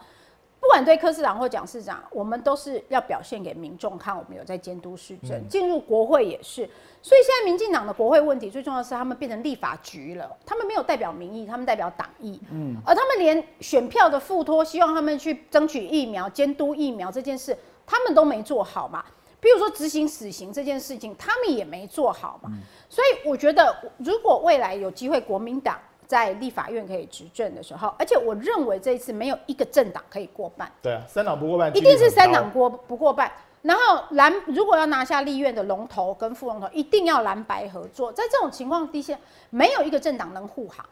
[0.60, 5.48] 不管对柯市长或蒋市长，我们都是要表现给民众看，我们有在监督市政。
[5.48, 6.68] 进入国会也是，
[7.02, 12.42] 所以现在民进党的国会问题最重要的是他们变成立法局了，他们没有代表民意，他们代表党意。
[12.52, 17.56] 嗯，而他们连选票的附托，希望他们去争取疫苗、监督疫苗这件事，
[17.88, 19.04] 他们都没做好嘛。
[19.40, 22.52] 比如说执行死刑这件事情，他们也没做好嘛。
[22.90, 33.32] 所以我觉得，如果未来有机会，国民党在立法院可以执政的时候，而且我认为这一次没有一个政党可以过半，对啊，三党不过半，一定是三党过不过半。
[33.62, 38.12] 然后蓝如果要拿下立院的龙头跟副龙头，一定要蓝白合作。
[38.12, 39.18] 在这种情况底下，
[39.50, 40.86] 没有一个政党能护航。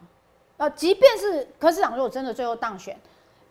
[0.58, 2.98] 呃，即便是柯市长如果真的最后当选，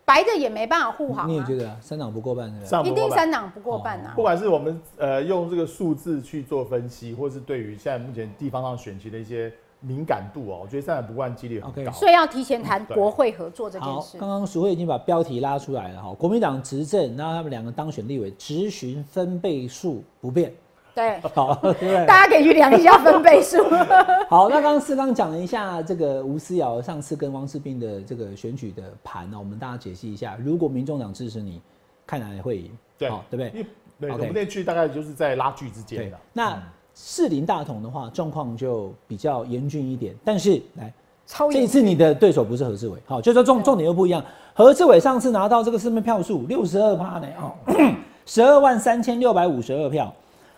[0.06, 2.82] 白的也没办法护航啊你也觉，得啊三党不过半是吧？
[2.82, 4.22] 一定三党不过半啊不。
[4.22, 11.90] 管是我们呃用这个数字去做分析，或是对于现在目前地方上选区的一些敏感度哦，我觉得三党不过半几率很 OK 高。
[11.90, 14.16] 所以要提前谈国会合作这件好，事。
[14.16, 20.54] 刚刚淑慧已经把标题拉出来了哈，国民党执政，然后他们两个当选立委，执询分贝数不变，
[20.96, 22.06] 对， 好，对？
[22.06, 23.62] 大家可以去量一下分贝数。
[24.30, 30.38] 好，那刚刚四刚讲了一下这个吴思瑶上次跟汪世斌的这个选举的盘呢，我们大家解析一下。
[30.42, 31.60] 如果民众党支持你，
[32.06, 33.66] 看来会赢，对好对不对？
[34.00, 36.58] 对我们那区大概就是在拉锯之间对的。，那
[36.94, 40.16] 士林大同的话，状况就比较严峻一点。
[40.24, 40.90] 但是来，
[41.26, 44.24] 超严这一次你的对手不是何志伟，好，就是说重重点又不一样。
[44.54, 47.52] 何志伟上次拿到这个市面票数六十二趴呢，哦，
[48.24, 50.10] 十二万三千六百五十二票。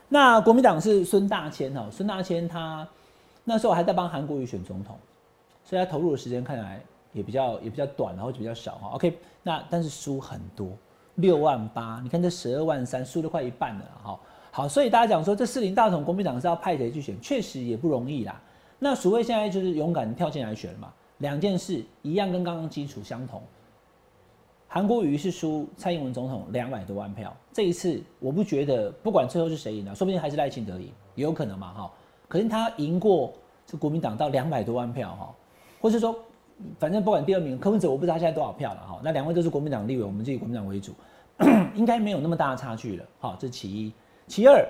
[0.08, 2.86] 那国民党是孙大千哦，孙大千他
[3.44, 4.96] 那时候还在帮韩国瑜选总统，
[5.64, 6.80] 所以他投入的时间看来
[7.12, 8.88] 也比较也比较短，然后就比较少哈。
[8.94, 10.68] OK，那但是输很多，
[11.16, 14.18] 六万八，你看这十二万三，输了快一半了哈。
[14.50, 18.40] 好，所以大家讲说这四零大同国民党是要派谁去选，确实也不容易啦。
[18.78, 23.42] 那所谓现在就是勇敢跳进来选嘛，两件事一样，跟刚刚基础相同。
[24.70, 31.90] 韩国瑜是输蔡英文总统两百多万票，这一次我不觉得，不管最后是谁赢了，说不定还是赖清德赢，也有可能嘛哈。
[32.28, 33.32] 可是他赢过
[33.66, 35.34] 这国民党到两百多万票哈，
[35.80, 36.14] 或是说，
[36.78, 39.00] 反正不管第二名柯文哲，我不知道他现在多少票了哈。
[39.02, 40.92] 那两位都是国民党立委，我们就以国民党为主，
[41.74, 43.04] 应该没有那么大的差距了。
[43.18, 43.90] 好，这其一。
[44.26, 44.62] 其二，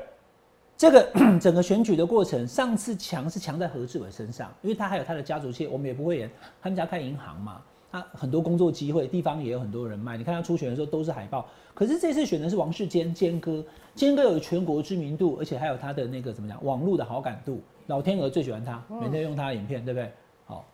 [0.77, 1.11] 这个
[1.43, 6.31] 整个选举的过程，上次强是强在何志伟身上，因为他还有他的家族企业，我们也不会演，
[6.63, 10.17] 他们家开银行嘛，他很多工作机会，地方也有很多人脉。
[10.17, 20.13] 你看他初选的时候都是海报，可是这次选的是王世坚坚哥，坚哥有全国知名度，而且还有他的那个怎么讲，网络的好感度，老天鹅最喜欢他，每天用他的影片，对不对？
[20.45, 20.65] 好，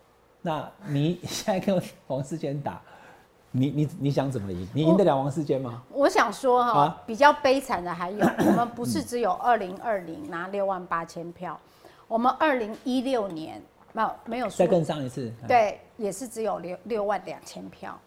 [0.41, 2.81] 那你现在跟王世坚打，
[3.51, 4.67] 你你你想怎么赢？
[4.73, 5.81] 你赢得了王世坚吗？
[5.91, 11.57] 我想说哈、啊比较悲惨的还有， 我们不是只有二零二零拿六万八千票，
[12.09, 13.61] 我们二零一六年
[13.93, 17.99] 没有没有输再更上一次，对，也是只有六六万两千票。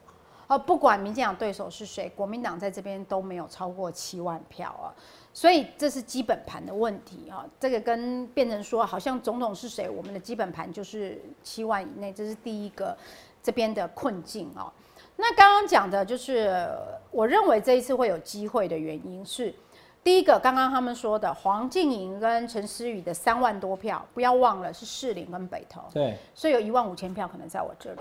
[0.47, 4.89] 哦，不管民进党对手是谁，国民党在这边都没有超过七万票啊，
[5.35, 7.45] 所以这是基本盘的问题啊。
[7.61, 12.97] 这个跟变成说，好像总统是谁，我们的基本盘就是七万以内，这是第一个。
[13.41, 14.71] 这边的困境哦。
[15.17, 16.69] 那刚刚讲的就是，
[17.11, 19.55] 我认为这一次会有机会的原因是，
[20.05, 28.01] 第一个，刚刚他们说的黄静莹跟陈思雨的三万多票，不要忘了是士林跟北投，对，所以有一万五千票可能在我这里，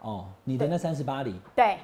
[0.00, 1.78] 哦，你的那三十八里，对，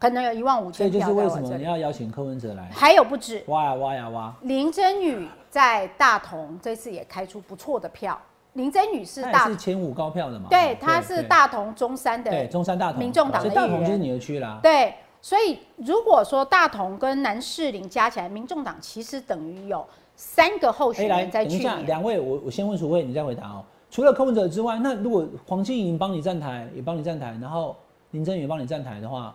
[0.00, 1.56] 可能有一万五所以千就是为什么。
[1.56, 4.34] 你要邀请柯文哲来还有不止，挖呀挖呀挖？
[4.42, 8.18] 林真宇在大同这次也开出不错的票。
[8.54, 10.48] 林真宇是他大也是前五高票的嘛？
[10.50, 14.58] 对哦，他是大同中山的对中山大同，民众党的所以大同就是你的区啦。
[14.62, 21.86] 对，所以如果说大同跟南士林加起来，民众党其实等于有三个候选人在去年。
[21.86, 23.64] 两位，我我先问楚慧，你再回答哦。
[23.88, 27.76] 除了柯文哲之外，那如果黄静莹帮你站台，也帮你站台，然后
[28.10, 29.32] 林真宇也帮你站台的话，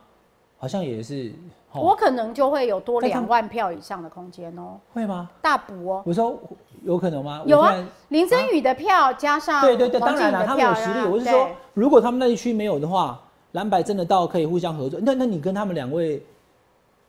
[0.58, 1.32] 好像也是，
[1.72, 5.30] 哦我可能就会有多两万票以上的空间哦，会吗？
[5.42, 6.04] 大补哦。
[6.06, 6.38] 我说
[6.84, 7.44] 有可能吗？
[7.46, 7.74] 有啊
[8.10, 11.08] 林真宇的票加上对对对，当然了，他们有实力。
[11.08, 13.22] 我是说，如果他们那一区没有的话，
[13.58, 15.00] 蓝白真的到可以互相合作。
[15.02, 16.24] 那那你跟他们两位，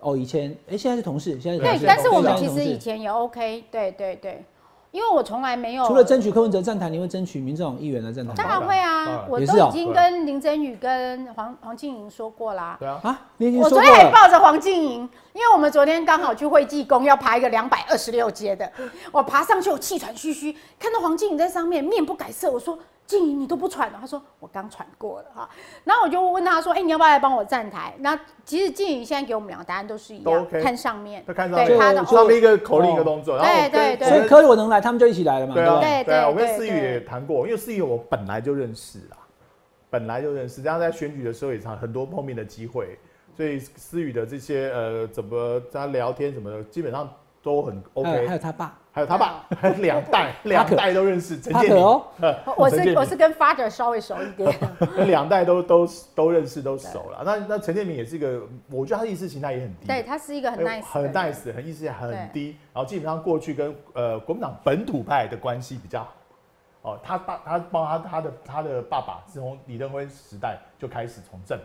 [0.00, 4.42] 哦，以前哎，现在是同事，现在是同对，事但是我们其实以前也 OK，对对对，
[4.90, 8.34] 因为我从来没有除了争取柯文哲站台，你会争取民众党议员的站台吗？
[8.36, 12.76] 当然会啊，我都已经跟林真宇跟黄黄静莹说过啦。
[12.80, 13.80] 对啊，啊，你已经我昨。
[13.82, 15.00] 天还抱着黄静莹，
[15.34, 18.70] 因为我们昨天刚好去会济宫要爬一个两百二十六阶的，
[19.12, 22.78] 我爬上去我气喘吁吁，看到黄静莹在上面面不改色，我说
[23.08, 25.48] 静怡你都不喘了，他说我刚喘过了哈，
[25.82, 27.94] 然后我就问他说，哎、你要不要来帮我站台？
[28.00, 35.88] 那其实静怡现在给我们两个答案都是一样，OK 看上面，他看上面对她的就上面一个口令一个动作，然后对对对所以柯如果能来，他们就一起来了嘛，对啊，对不对？
[35.88, 39.16] 对对啊，对我跟思雨对对也谈过，因为思雨我本来就认识啦，
[39.88, 42.98] 本来就认识，这样在选举的时候也常很多碰面的机会，
[43.34, 47.10] 所以思雨的这些呃怎么跟他聊天什么的，基本上
[47.42, 48.34] 都很 OK 还。
[48.34, 52.04] 有他爸，还有他爸，还 有两代两代都认识陈建明，哦，
[52.56, 54.52] 我是我是跟 father 稍微熟一点，
[55.06, 57.22] 两代都都都认识都熟了。
[57.24, 66.12] 那那陈建明也是一个，我觉得他意识形态也很低，对他是一个很哎 nice 很 nice，很意识形态很低，然后基本上过去跟呃国民党本土派的关系比较好。
[66.82, 71.64] 哦，他爸他帮他他的他的爸爸是从李登辉时代就开始从政了，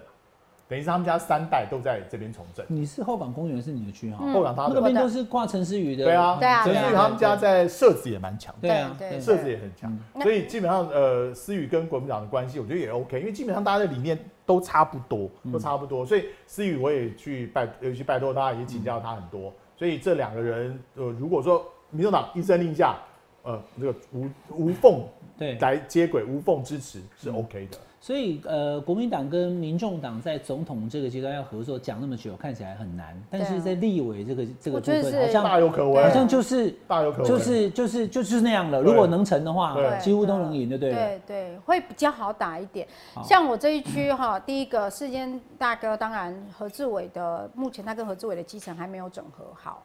[0.74, 2.66] 等于是他们家三代都在这边从政。
[2.68, 8.52] 你是后港公园是你的区哈，嗯后港他的那边都是挂陈思宇的，对啊，对啊陈思宇他们家在设置也蛮强。
[8.60, 22.98] 对啊，对对设置也很强，嗯所以基本上呃，思宇跟国民党的关系，我觉得也 OK，因为基本上大家的理念都差不多，都差不多，所以思宇我也去拜，尤其拜托他，也请教他很多，所以这两个人，呃，如果说民众党一声令下，
[23.44, 25.04] 呃，这个无无缝
[25.38, 27.78] 对，来接轨，无缝支持是 OK 的。
[28.04, 38.82] 所以呃，国民党跟民众党在总统这个阶段要合作，讲那么久，看起来很难，但是在立委这个这个部分，好像大有可为，好像就是大有可为，就是就是就是那样了。
[38.82, 40.96] 如果能成的话，几乎都能赢，就对不。
[40.98, 42.86] 对对对，会比较好打一点。
[43.24, 49.82] 像我这一区哈，第一个世间大哥，当然何志伟的目前他跟何志伟的基层还没有整合好。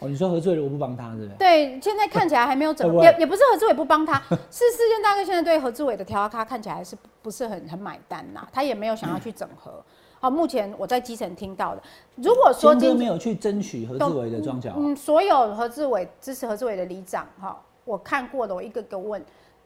[0.00, 1.28] 哦，你说何志伟，我不帮他，是不是？
[1.38, 4.18] 对，现在看起来还没有整 也也不是何志伟不帮他，
[4.50, 9.72] 是世间大哥现在对何志伟的调咖看起来还是不不是很很买单呐，他也没有想要去整合。
[10.18, 11.82] 好，目前我在基层听到的，
[12.16, 19.22] 如果说今坚哥没有去争取何志伟的庄脚，嗯，所有何志伟支持何志伟的里长哈，我看过的，我一个个问，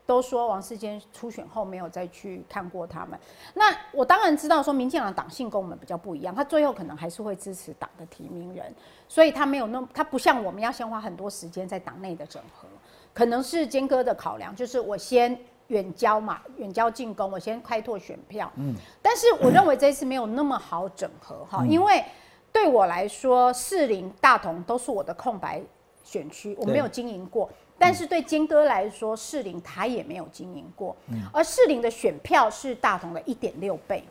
[0.06, 3.18] 都说王世坚初选后没有再去看过他们。
[3.54, 8.74] 那我当然知道说民进党的党性跟我们比较不一样，他最后可能还是会支持党的提名人，
[9.08, 12.68] 所以他没有那么他不像我们要先花很多时间在党内的整合，
[13.12, 15.38] 可能是坚哥的考量，就是我先。
[15.68, 18.52] 远交嘛，远交进攻，我先开拓选票。
[18.56, 22.04] 嗯，但是我认为这一次没有那么好整合哈，因为
[22.52, 25.62] 对我来说，士林、大同都是我的空白
[26.04, 27.48] 选区，我没有经营过。
[27.78, 30.96] 但是对坚哥来说，士林他也没有经营过，
[31.32, 34.02] 而士林的选票是大同的一点六倍，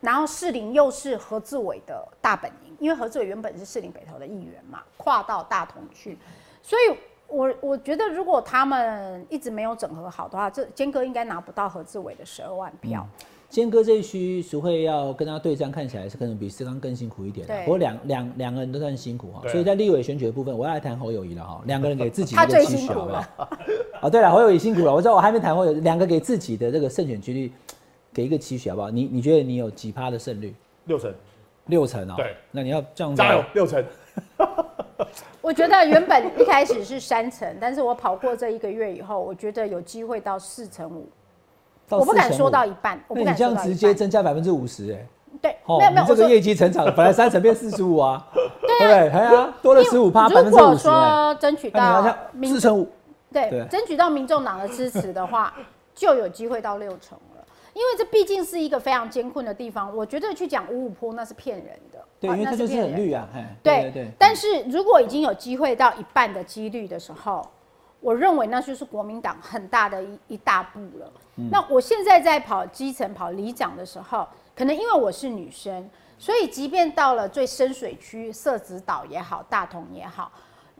[0.00, 6.16] 然后士林又是何志伟的大本营，因为何志伟原本是士林北投的议员嘛，跨到大同去，
[6.62, 13.06] 所以我我觉得如果他们一直没有整合好的话，这坚哥应该拿不到何志伟的十二万票。
[13.48, 21.62] 坚哥这一区淑慧要跟他对战，看起来是可能比思刚更辛苦一点不过两两两个人都算辛苦哈，对所以在立委选举的部分，我要来谈侯友谊了哈。
[21.64, 23.48] 两个人给自己一个期许辛苦好不好？
[24.02, 27.50] 哦， 对了，侯友谊辛苦了，我知道我还没谈侯友谊，两个给自己的这个胜选几率
[28.12, 28.90] 给一个期许好不好？
[28.90, 30.54] 你你觉得你有几趴的胜率？
[30.84, 31.14] 六成，
[31.66, 32.14] 六成哦。
[32.18, 33.82] 对，那你要这样子加油，六成。
[35.40, 41.08] 我觉得原本一开始是三成，但是我跑过这一个月以后，我觉得有机会到四成五。
[41.88, 43.94] 到我不敢4.5说到一半，我不那你敢说到一这样直接。
[43.94, 45.06] 增加百分之五十哎。
[45.40, 49.08] 对，哦，没有没有，这个业绩成长本来三成变四十五啊， 对不对？
[49.10, 50.76] 哎呀，多了十五趴，如果。
[50.76, 52.88] 说争取到四成五，
[53.32, 55.54] 对对争取到民众党的支持的话，
[55.94, 57.44] 就有机会到六成了。
[57.74, 63.28] 因为这毕竟是一个非常艰困的地方，我觉得去讲五五坡那是骗人的，对，啊因为它就是很绿啊，
[63.62, 64.08] 对对。
[64.18, 67.46] 但是如果已经有机会到一半的几率的时候，
[68.00, 71.12] 我认为那就是国民党很大的一一大步了。
[71.36, 74.26] 嗯那我现在在跑基层、跑里长的时候，
[74.56, 75.88] 可能因为我是女生，
[76.18, 80.30] 所以即便到了最深水区，社子岛也好，大同也好。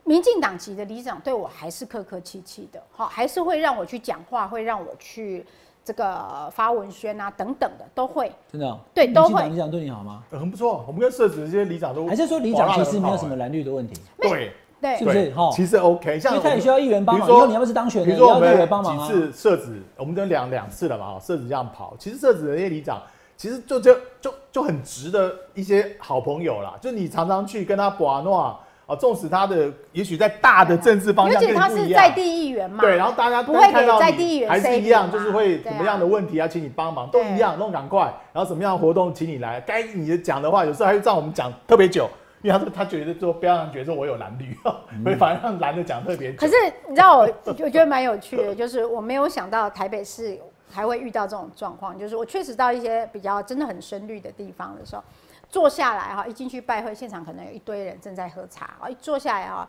[0.03, 5.45] 民进党籍的里长对我还是客客气气的，好，还是会让我去讲话，会让我去
[5.83, 8.31] 这个发文宣啊等等的，都会。
[8.51, 10.23] 真的哦、对都会民进党里长对你好吗？
[10.31, 10.83] 呃很不错。
[10.87, 14.01] 我们跟社子这些里长都还是说里长其实没有什么蓝绿的问题？
[14.19, 14.51] 对。
[14.81, 14.97] 对。
[14.97, 15.31] 是不是？
[15.31, 15.49] 哈。
[15.51, 17.27] 其实 OK，像他也需要议员帮忙。
[17.27, 19.07] 比如说以后你要不是当选人，比如说我也要立委们帮忙啊。
[19.07, 23.01] 几次设子，我们都两两次了嘛，哈，设子这样跑，其实设子的那些里长，
[23.37, 35.73] 其实就就就就很值得一些好朋友啦，就你常常去跟他玩诺啊，纵使他的也许在大的政治方而向跟且他你不一样，是在地议员嘛，对，然后大家不会给但看到在地议员你还是一样，就是会对啊。
[35.73, 42.09] 什么样的问题要请你帮忙，都一样，弄赶快，然后什么样的活动请你来，该你的讲的话，有时候还会让我们讲特别久，
[42.41, 44.57] 因为他说他觉得说不要让人觉得说我有蓝绿，
[45.03, 46.31] 所以 反而让蓝的讲特别。
[46.33, 46.55] 可是
[46.87, 55.03] 你知道我，我觉得蛮有趣的，就是我没有想到台北市还会遇到这种状况，就是我确实到一些比较真的很深绿的地方的时候，
[55.49, 59.67] 坐下来哈，一进去拜会现场可能有一堆人正在喝茶，啊，一坐下来哈，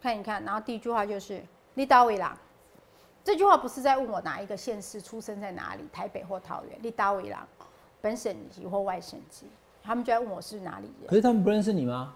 [0.00, 1.42] 看一看，然后第一句话就是
[1.74, 2.36] “你到位啦”，
[3.24, 7.46] 这句话不是在问我哪一个县市出生在哪里，台北或桃园，你到位啦，
[8.00, 9.46] 本省籍或外省籍，
[9.88, 11.08] 他们就在问我是哪里人。
[11.08, 12.12] 可是他们不认识你吗？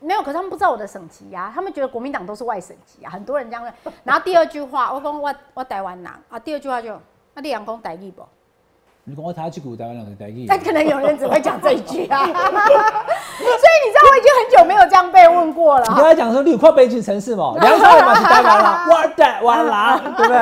[0.00, 3.72] 没有，可是他们不知道我的省级呀、他们觉得国民党都是外省级啊，很多人这样认。
[4.02, 6.98] 然后第二句话，我讲我我台湾人啊，第二句话就，
[7.34, 8.22] 那你讲讲台语不？
[9.04, 10.46] 你跟我他去古台湾两个台语。
[10.48, 16.02] 但可能有人只会讲这一句啊， 所以你知道我已经很久没有这样被问过了你跟哈。
[16.02, 17.54] 他讲说，你有跨北京城市嘛？
[17.60, 20.38] 梁朝伟嘛是台湾啦，我台湾啦， 对不对？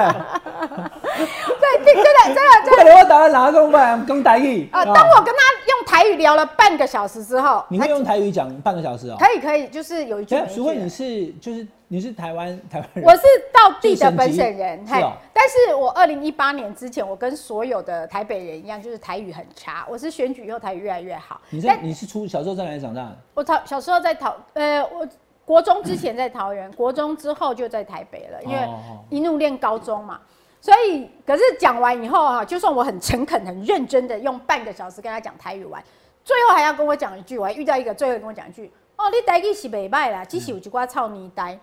[1.82, 4.84] 对，真的真的真快点，我台湾啦，跟我们讲台语的啊！
[4.84, 5.40] 当我跟他
[5.80, 9.16] 用台语聊了半个小时之后，他你会用台语讲半个小时哦。
[9.18, 13.22] 可以可以，就是有一句对啊，没一淑慧，你是就是你是台湾台湾人，我是
[13.52, 19.86] 道地的本省人，嘿是哦，但是我二零一八年之前，我跟所有的台北人一样，就是台语很差。
[19.88, 21.40] 我是选举以后台语越来越好。
[21.48, 23.16] 你在你是出小时候在哪里长大的？
[23.34, 25.08] 我桃小时候在桃，呃，我
[25.46, 28.68] 国中之前在桃园，国中之后就在台北了，因为
[29.08, 30.20] 一路念高中嘛。
[30.60, 35.82] 所以，可是讲完以后啊，就算我很诚恳、很认真的用半个小时跟他讲台语完，
[36.24, 41.58] 最后还要跟我讲一句，我还遇到一个最后跟我讲一句，哦，你台语是袂歹啦，只是有一寡臭泥呆。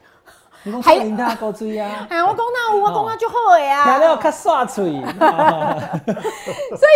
[0.64, 3.98] 你讲还少林他高追啊，哎呀，我讲那有，我讲那就好的听啊。
[4.00, 4.86] 了较刷嘴。
[4.86, 5.02] 所以，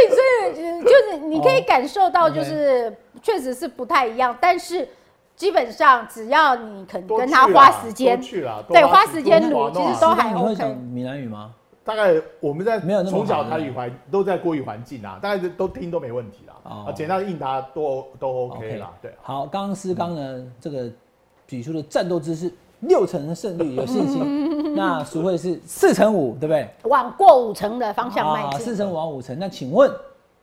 [0.09, 2.91] 所以呃就是你可以感受到，哦就 是
[3.21, 4.89] 确实是不太一样，但是
[5.35, 8.19] 基本上只要你肯跟他花时间
[8.67, 10.75] 对花时间努，其玩实都还你会 OK 讲。
[10.75, 11.51] 闽南语吗？
[11.83, 16.53] 大概我们在没有那么从小好台语环都在国语环境啊，大概都听都没问题啦。
[16.63, 19.11] 哦啊，简单的应答都都 OK 啦，对。
[19.23, 20.89] 好，刚刚思刚呢，这个
[21.47, 26.69] 举出的战斗姿势六成的胜率有信心， 那淑慧是四成五，对不对？
[26.83, 28.59] 往过五成的方向迈。
[28.59, 29.37] 四成五往五成。
[29.39, 29.91] 那请问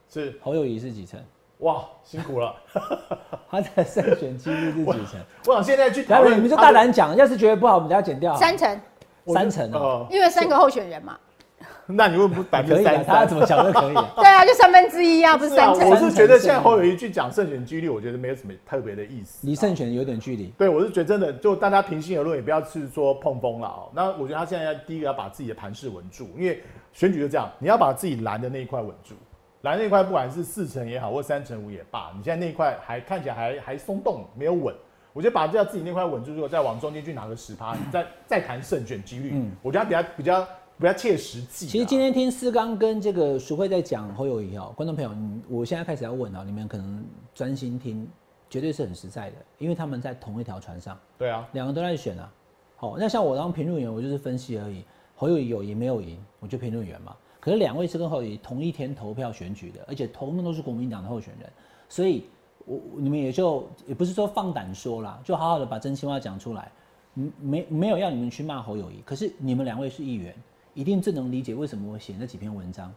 [0.09, 1.21] 是侯友谊是几成？
[1.59, 2.55] 哇，辛苦了。
[3.49, 5.21] 他的胜选几率是几成？
[5.47, 8.35] 我想现在去讨论，来你们就大胆讲，要是觉得不好，我们就要剪掉。
[8.37, 8.81] 三成，
[9.27, 11.17] 三成哦，呃因为三个候选人嘛。
[11.87, 13.37] 那你为什么不百分之三十三他要怎？
[13.37, 13.95] 么想都可以。
[14.17, 15.89] 对啊，就三分之一啊，不是三成。
[15.89, 19.47] 我是觉得现在侯友谊去讲胜选几率，我觉得没有什么特别的意思。
[19.47, 20.53] 离胜选有点距离。
[20.59, 23.91] 对，我是觉得真的，就大家平心而论，也不要去说碰风了哦。
[23.95, 29.15] 那我觉得他现在要第一个要把自己的盘势稳住，因为选举就这样，你要把自己蓝的那一块稳住。
[29.63, 34.73] 蓝那一块不管是四成也好，或三成五也罢，你现在那一块还看起来还还松动，没有稳。
[35.13, 40.49] 我觉得把这自己那块稳住如果，再往中间去拿个十趴，你再再谈胜选几率，嗯我觉得他比较比较
[40.79, 41.71] 比较切实际啊。
[41.71, 47.05] 其实今天听思刚跟这个淑慧在讲侯友谊哦，观众朋友，你我现在开始要问哦，你们可能
[47.35, 48.09] 专心听，
[48.49, 52.33] 绝对是很实在的，因为他们在同一条船上，对啊，两个都在选啊。
[52.77, 54.85] 好，那像我当评论员，我就是分析而已。
[55.17, 57.17] 侯友谊有赢没有赢，我就评论员嘛。
[57.41, 61.51] 可是两位是跟侯友谊同一天投票选举的，而且同样都是国民党的候选人，
[61.89, 62.25] 所以
[62.65, 66.71] 我你们也就也不是说放胆说啦，就好好的把真心话讲出来。
[67.15, 70.33] 嗯没没有要你们去骂侯友谊，可是你们两位是议员，
[70.75, 72.93] 一定最能理解为什么我写那几篇文章。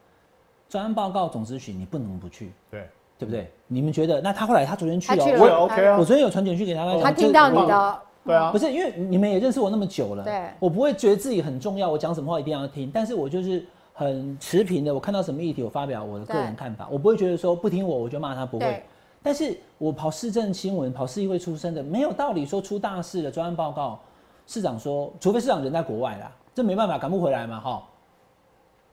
[0.70, 2.88] 专案报告总咨询你不能不去，对，
[3.20, 3.52] 对不对？
[3.68, 4.22] 你们觉得？
[4.22, 6.06] 那他后来他昨天去了，我也我 OK 啊我。
[6.06, 18.82] 昨天有传简讯给他，他他听到你的，对啊不，是因为你们也认识我那么久了，对我不会觉得自己很重要，我讲什么话一定要听，但是我就是很持平的，我看到什么议题，我发表我的个人看法，我不会觉得说不听我我就骂他，不会。
[19.22, 24.00] 但是我跑市政新闻、跑市议会出身的，没有道理说出大事的专案报告，
[24.48, 27.88] 市长说，除非市长人在国外啦，这没办法赶不回来嘛，哈。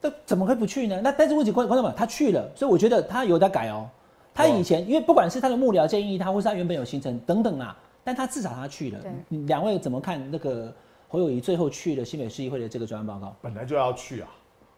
[0.00, 1.00] 这怎么会不去呢？
[1.02, 3.88] 那但是问题观观众们，他去了，所以我觉得他有在改哦。
[4.32, 9.00] 他以前因为不管是他的幕僚建议他，或是他原本有行程等等啊，但他至少他去了
[9.46, 10.72] 两位怎么看那个
[11.08, 13.34] 侯友谊最后去了新北市议会的这个专案报告？
[13.42, 14.28] 本来就要去啊，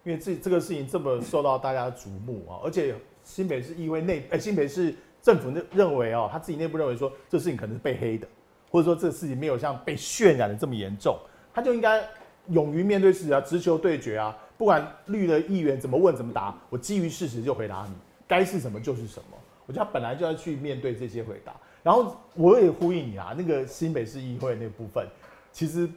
[0.04, 8.26] 因为这这个事情这么受到大家瞩目啊，而且新北市议会内，哎、新北市政府认认为哦，他自己内部认为说这事情可能是被黑的，
[8.70, 11.18] 或者说这个事情没有像被渲染的这么严重，
[11.52, 12.02] 他就应该
[12.48, 17.94] 勇于面对事实啊，直球对决啊，不管绿的议员怎么问怎么答，我基于事实就回答你，
[18.26, 19.36] 该是什么就是什么。
[19.66, 25.06] 我觉得他本来就要去面对这些回答，然后我也呼应你啊，那个新北市议会那部分，
[25.52, 25.88] 其实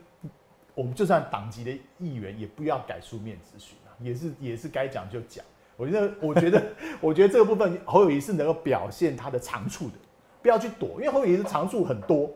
[0.74, 5.44] 我们就算党籍的议员，也不要改书面咨询啊，也是也是该讲就讲。
[5.76, 6.62] 我觉得，我觉得，
[7.02, 9.94] 我觉得这个部分侯友谊是能够表现他的长处的，
[10.40, 12.30] 不要去躲，因为侯友谊的长处很多。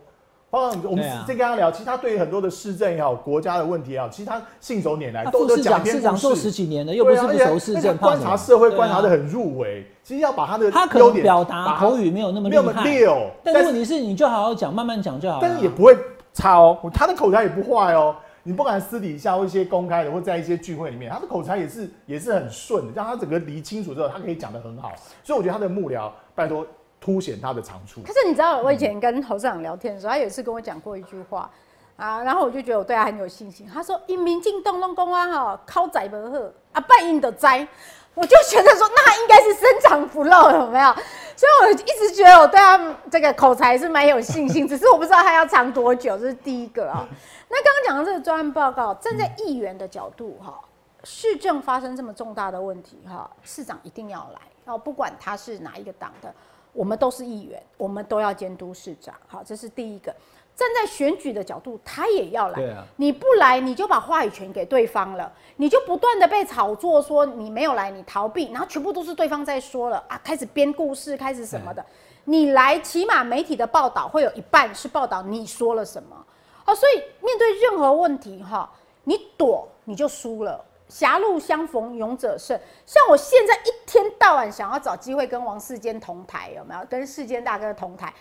[0.51, 9.87] 包括我们再跟他聊，其实他对于很多的市政也好，国家的问题也好，其实他信手拈来，都都讲市长做十几年了，又不是不熟市政，观察社会观察的很入微。
[10.03, 15.41] 其实要把他的他可能表达口语没有那么没有那么厉害，溜，但是问题是你就好好讲，慢慢讲就好了。
[15.43, 15.95] 但是也不会
[16.33, 18.17] 差哦，他的口才也不坏哦。
[18.45, 24.91] 你不管私底下或一些公开的，或在一些聚会里面，他的口才也是也是很顺的，让他整个理清楚之后，他可以讲得很好。
[25.23, 26.67] 所以我觉得他的幕僚，拜托
[27.01, 28.13] 凸显他的长处可。
[28.13, 31.51] 是你知道，我以前跟侯市长聊天的时候，他有一次跟我讲过一句话
[31.97, 33.69] 啊，然后我就觉得我对他很有信心。
[33.73, 36.39] 他说：“因民进党拢讲啊，哈，靠宰不好，
[36.73, 37.67] 啊，半因的灾。”
[38.15, 40.93] 我就觉得说，那应该是深藏不露，有没有？
[41.37, 47.07] 所以我一直觉得我对他这个口才是蛮有信心，只是我不知道他要藏多久，这是第一个啊。
[47.49, 50.59] 那刚刚讲的这个专案报告，站在议员的角度哈，
[51.05, 56.35] 市政发生这么重大的问题哈，市长一定要来哦，不管他是哪一个党的，
[56.73, 59.15] 我们都是议员，我们都要监督市长。
[59.27, 60.15] 好，这是第一个。
[60.55, 62.61] 站在选举的角度，他也要来。
[62.73, 71.85] 啊你不来，你就把话语权给对方了，你就不断的被炒作说你没有来，你逃避，然后全部都是对方在说了啊，开始编故事，开始什么的。
[72.25, 76.27] 你来，起码媒体的报道会有一半是报道你说了什么。
[76.67, 78.69] 哦，所以面对任何问题哈，
[79.05, 80.65] 你躲你就输了。
[80.89, 82.59] 狭路相逢勇者胜。
[82.87, 86.81] 像我现在一天到晚想要找机会跟王世坚同台，有没有？
[86.89, 88.13] 跟世坚大哥同台，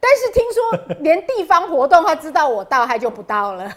[0.00, 3.72] 但是听说连地方活动他知道我到，他就不到了。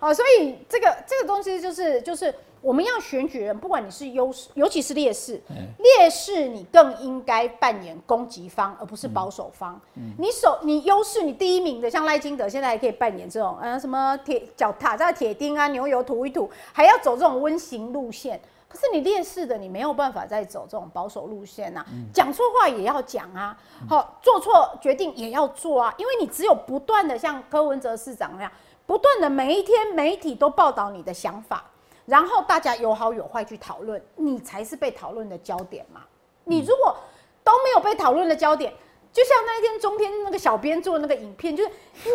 [0.00, 5.40] 哦，所以这个这个东西就是就是我们要选举人，不管你是优势，尤其是劣势，
[5.78, 9.80] 劣势你更应该扮演攻击方，而不是保守方。
[10.18, 18.40] 你守你优势，你第一名的，像赖清德现在还可以扮演这种，呃，什么铁脚踏在铁钉啊，牛油涂一涂，还要走这种温行路线。
[18.68, 21.84] 可是你劣势的，你没有办法再走这种保守路线呐、
[22.14, 23.58] 讲错话也要讲啊，
[23.88, 28.52] 好、做错决定也要做啊，因为你只有不断的像柯文哲市长那样，
[28.86, 31.64] 不断的每一天媒体都报道你的想法，
[32.10, 36.00] 然后大家有好有坏去讨论，你才是被讨论的焦点嘛。
[36.42, 36.96] 你如果
[37.44, 38.72] 都没有被讨论的焦点，
[39.12, 41.70] 就像那一天中天那个小编做的那个影片，就是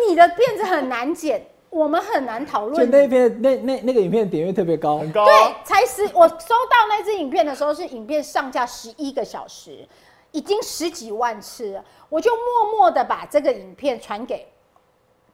[0.06, 2.90] 你的辫子很难剪，我们很难讨就论。
[2.90, 9.88] 那片那那那个影片点阅特别高，很高、对啊，，才十，我收到那支影片的时候是影片上架十一个小时，
[10.30, 14.46] 已经十几万次了，我就默默的把这个影片传给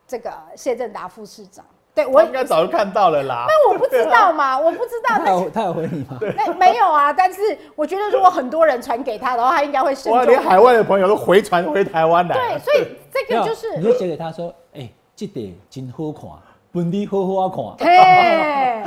[0.07, 1.67] 这个谢振达副市长。
[1.95, 3.47] 对我我应该早就看到了啦。
[3.47, 6.19] 那我不知道嘛，我不知道，他那有他有回你吗？
[6.37, 7.13] 那没有啊。
[7.13, 7.41] 但是
[7.77, 10.33] 我觉得如果很多人传给他的话，他应该会慎哇，重。
[10.33, 16.31] 连海外的朋友都回传回台湾来对，所以这个就是你就写给他说，哎，这得真好看，
[16.73, 17.87] 本地好好看。
[17.87, 18.83] 嘿，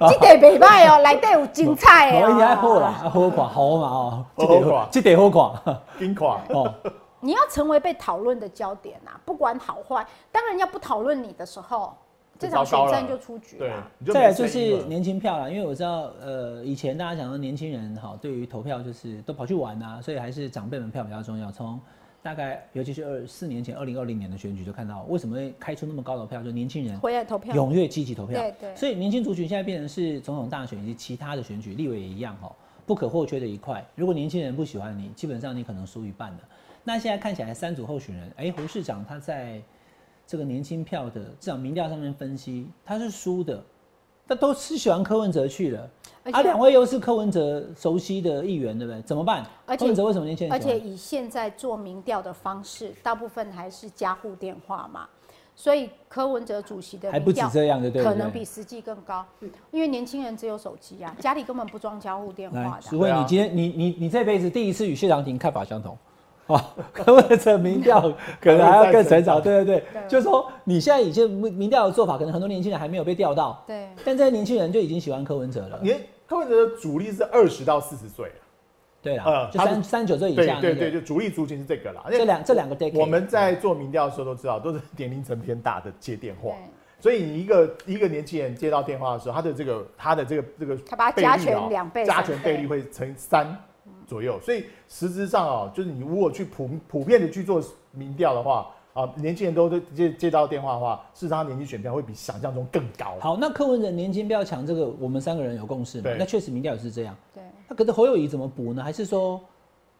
[0.00, 6.74] 这得袂歹哦，内底有精彩哦应该好啦，好看，好嘛哦，这好看得好，这得好看真看，哦。
[7.24, 10.04] 你要成为被讨论的焦点啊，不管好坏。
[10.32, 11.94] 当人家不讨论你的时候，
[12.38, 21.52] 这场选战就出局对了。，你就再来就是年轻票了，因为我知道，呃，以前大家讲说年轻人哈，对于投票就是都跑去玩啊，所以还是长辈们票比较重要。
[21.52, 21.80] 从
[22.22, 27.54] 大概尤其是二四年前，二零二零年的选举就看到为什么会开出那么高的票，就年轻人回来投票。
[27.54, 28.40] 踊跃积极投票。
[28.40, 32.54] 对对所以年轻族群现在变成是总统大选以及其他的选举，立委也一样哈，
[32.86, 33.84] 不可或缺的一块。
[33.94, 36.42] 如果年轻人不喜欢你，基本上你可能输一半的。
[36.84, 39.60] 那现在看起来三组候选人，哎、胡市长他在
[40.32, 43.62] 这个年轻票的至少民调上面分析，他是输的，
[44.26, 45.90] 他都是喜欢柯文哲去了。
[46.32, 49.02] 啊，两位又是柯文哲熟悉的议员，对不对？
[49.02, 49.44] 怎么办？
[49.66, 50.58] 柯文哲为什么年轻人而？
[50.58, 55.06] 且以现在做民调的方式，大部分还是加户电话嘛，
[55.54, 58.02] 所以柯文哲主席的还不止这样的，对？
[58.02, 59.22] 可能比实际更高，
[59.70, 65.94] 因为年轻人只有手机啊，家里根本不装交互电来话，的淑慧，对啊你今天你你你这辈子第一次与谢长廷看法相同，
[66.46, 68.00] 啊，柯文哲民调
[68.40, 73.88] 可能还要更成长，对对对，就是说你现在已经民民调的做法，可能很多年轻人还没有被调到，对。
[74.04, 75.78] 但这些年轻人就已经喜欢柯文哲了。
[75.82, 75.94] 你
[76.26, 78.30] 柯文哲的主力是二十到四十岁，
[79.00, 82.04] 对啦，就三三十九岁以下，对对对，就主力族群是这个啦。
[82.10, 86.54] 这两这两个 decade，我们在做民调的时候都知道，都是 年龄层偏大的接电话，
[86.98, 93.56] 所以你一个一个年轻人接到电话的时候，他的这个他的这个这个他把它加权两倍加权倍率会乘三
[94.06, 98.68] 左右，所以实质上哦，就是你如果去普普遍的去做民调的话。
[98.94, 103.16] 啊，年轻人都都接接到电话的话，事实上他年轻选票会比想象中更高。
[103.20, 106.16] 好，那柯文哲年轻不要强，这个我们三个人有共识嘛对？
[106.18, 107.16] 那确实民调也是这样。
[107.32, 108.84] 对，那可是侯友谊怎么补呢？
[108.84, 109.40] 还是说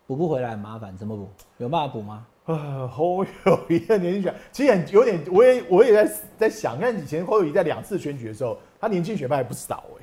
[0.06, 0.94] 补不回来很麻烦？
[0.94, 1.26] 怎么补？
[1.56, 2.26] 有办法补吗？
[2.44, 10.01] 呃，侯友谊的年轻选，其实很有点，我也我也在在想，看以前侯友谊在两次选举的时候，他年轻选票还不少哎、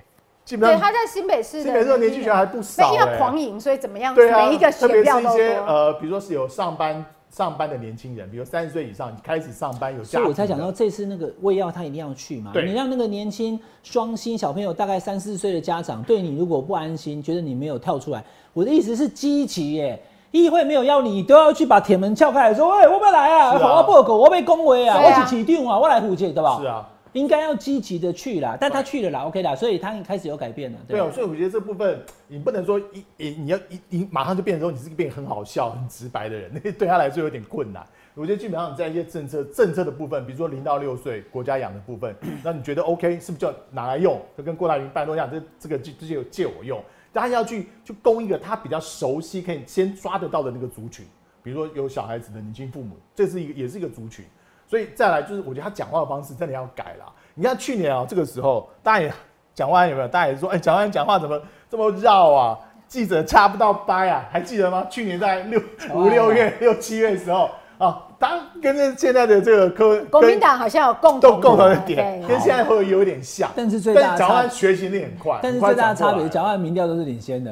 [0.50, 4.16] 基本对，他在新北市的新北市的年轻选还不对，少、因为欸，狂赢，所以怎么样？
[4.16, 5.38] 对啊，每一个特别是一选票都多。
[5.38, 12.50] 些呃，比如说是有上班上班的年轻人，比如三十岁以上开始上班有家庭，所以我才讲到这次那个胃药他一定要去嘛。
[12.52, 20.02] 对你让那个年轻双薪小朋友，大概三四岁的家长，对你如果不安心，觉得你没有跳出来，我的意思是积极耶。
[20.32, 26.58] 议会没有要你，都要去把铁门撬开来说，喂，我要来啊，好啊我要报告，我要被恭维啊，对啊我是起定啊，我来护戒，对吧？
[26.60, 37.86] 是啊，应该要积极的去啦，但他去了啦，OK 啦，所以他开始有改变了，对吧对啊，所以我觉得这部分你不能说一你你要一你马上就变成说你是个变很好笑、很直白的人，那 对他来说有点困难。
[38.16, 44.22] 我觉得基本上你在一些政策政策的部分，比如说零到六岁国家养的部分， 那你觉得 OK 是不是就拿来用？
[44.38, 46.84] 就跟郭台铭办都一样，这这个就就借我用。
[47.12, 51.06] 大家要去去供一个他比较熟悉、可以先抓得到的那个族群，
[51.42, 54.26] 比如说有小孩子的年轻父母，这是一个也是一个族群。
[54.70, 57.12] 所以再来就是，我觉得他讲话的方式真的要改啦。
[57.34, 59.12] 你看去年啊、这个时候大家也
[59.56, 60.08] 蒋万安有没有？
[60.08, 62.60] 大家也说，哎、蒋万安讲话怎么这么绕啊？
[62.88, 64.86] 记者插不到掰啊，还记得吗？
[64.90, 65.60] 去年在六
[65.94, 67.50] 五六月、六七月的时候
[67.80, 73.50] 啊，他跟着现在的这个科国民党好像有共同共同的点，跟现在会有点像。
[73.56, 77.52] 但是最大但蒋万学习力很快，但是最大的差别，蒋万民调都是领先的，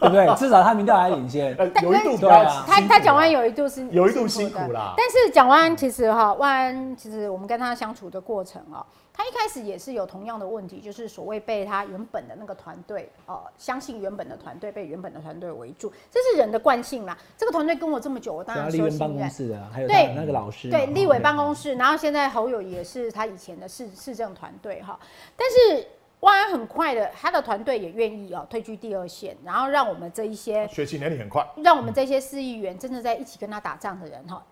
[0.00, 0.34] 对不对？
[0.36, 1.54] 至少他民调还领先。
[1.56, 17.16] 呃有一度对啊他他讲完有一度是有一度辛的苦啦但是讲完其实哈，万安其实我们跟他相处的过程啊，他一开始也是有同样的问题，就是所谓被他原本的那个团队呃，相信原本的团队被原本的团队围住，这是人的惯性啦。
[17.36, 19.28] 这个团队跟我这么久，我当然说立院办信任。
[19.28, 24.98] 公室的啊，还有对那个老师，对，哦立委办公室，然后现在侯友也是他以前的市市政团队哈，
[25.36, 25.86] 但是
[26.20, 31.46] 万安很快的，他的团队也愿意哦退居第二线，然后让我们这一些学习能力很快。
[31.56, 34.44] 让我们这些市议员真的在一起跟他打仗的人哈，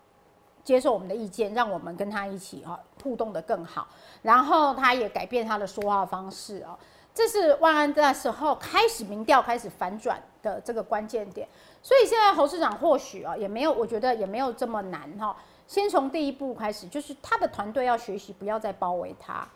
[0.65, 3.87] 接受我们的意见，让我们跟他一起哈互动的更好。
[4.23, 6.79] 然后他也改变他的说话方式哦，
[7.15, 11.47] 这是万安那时候开始民调开始反转的这个关键点。
[11.83, 15.37] 所以现在侯市长或许啊也没有，我觉得也没有这么难哈。
[15.67, 19.47] 先从第一步开始，就是他的团队要学习，不要再包围他，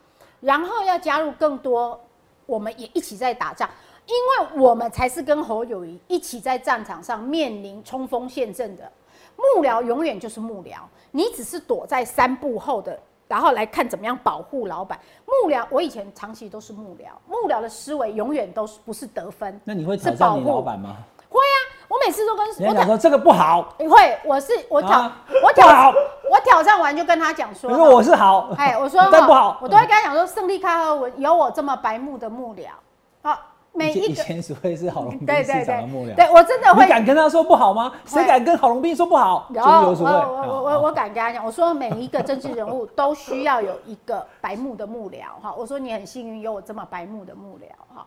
[0.42, 1.98] 然后要加入更多，
[2.44, 3.70] 我们也一起在打仗。
[4.04, 8.90] 因为我们才是跟侯友谊一起在战场上面临冲锋陷阵的
[9.36, 10.78] 幕僚，永远就是幕僚，
[11.12, 14.98] 你只是躲在三步后的，然后来看怎么样保护老板。
[15.24, 20.62] 幕僚，我以前长期都是幕僚，幕僚的思维永远都是不是得分，那你会挑是保战你老护。
[20.62, 20.96] 板吗？
[21.92, 25.14] 我每次都跟我挑人家讲说这个不好，你会，我是我挑、啊
[25.44, 25.92] 我挑好
[26.30, 32.68] 我挑战完就跟他讲说，你说我是好，哎，我说 但不好，我都会跟他讲说，胜利开和我有我这么白目的幕僚，
[33.20, 33.38] 好，
[33.72, 37.92] 每一个前只会是郝龙斌对对市长的幕僚，对对我真的会你敢跟他说不好吗？
[38.06, 39.46] 谁敢跟郝龙斌说不好？
[39.54, 45.52] 我我我我我敢跟他讲，我说每一个政治人物都需要有一个白目的幕僚哈。
[45.54, 48.06] 我说你很幸运有我这么白目的幕僚哈。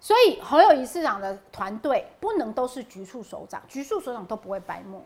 [0.00, 5.04] 所以侯友谊市长的团队不能都是局处首长，局处首长都不会白目。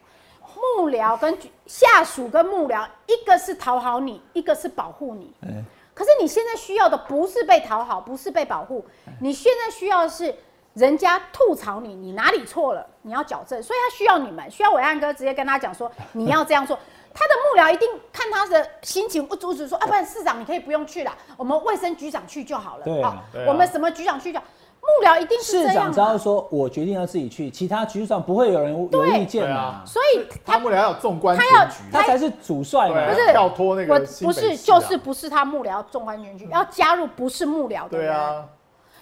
[0.79, 5.35] 幕僚跟局下属跟幕僚，一个是讨好你，一个是保护你。
[5.43, 5.63] 哎
[5.95, 8.85] 可是你现在需要的不是被讨好，不是被保护，
[9.21, 10.35] 你现在需要的是
[10.73, 13.63] 人家吐槽你，你哪里错了，你要矫正。
[13.63, 16.77] 所以他需要你们，需要伟岸哥直接跟他讲说，你要这样做。
[17.15, 22.85] 他的幕僚一定看他的心情不阻止说，啊，不然市长你可以不用去了，我们卫生局长去就好了。
[22.85, 24.45] 对我们什么局长去就好。
[24.87, 32.99] 幕僚一定是市这样长只要说我决定要自己去，其他局长不会有人有意见啊，所以他幕僚要有纵观他要全局，他才是主帅嘛。
[32.99, 34.79] 啊不是跳脱那我个新不是北市啊。
[34.79, 38.45] 就是不是他幕僚纵观全局，要加入不是幕僚的人，对啊，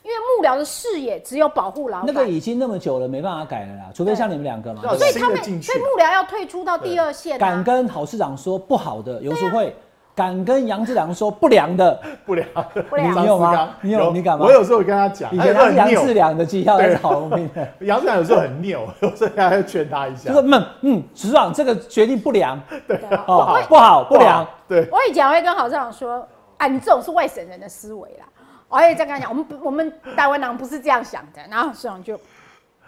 [0.05, 2.07] 因为幕僚的视野只有保护老板。
[2.07, 5.67] 那个已经那么久了，没办法改了啦，除非像你们两个嘛，对不对所以他们，新的进去。
[5.73, 7.63] 所以幕僚要退出到第二线、敢啊。
[7.63, 9.75] 跟郝市长说不好的游淑慧，
[10.15, 12.47] 敢跟杨志良说不良的， 不良。
[12.91, 13.23] 不良。
[13.23, 13.71] 你有吗？
[13.81, 14.45] 你有你敢吗？
[14.45, 20.33] 我有时候会跟他讲，以前他是杨志良的绩效还是郝龙斌的， 杨志良有时候很拗， 有时候还要劝他一下。
[20.33, 22.61] 就，是嗯嗯，市长这个决定不良。
[22.87, 26.27] 对不好，不好不良，对，我以前会跟郝市长说，
[26.59, 28.27] 啊，你这种是外省人的思维啦。
[28.69, 32.17] 我也这样跟他讲，我们不我们台湾人不是这样想的，然后市长就、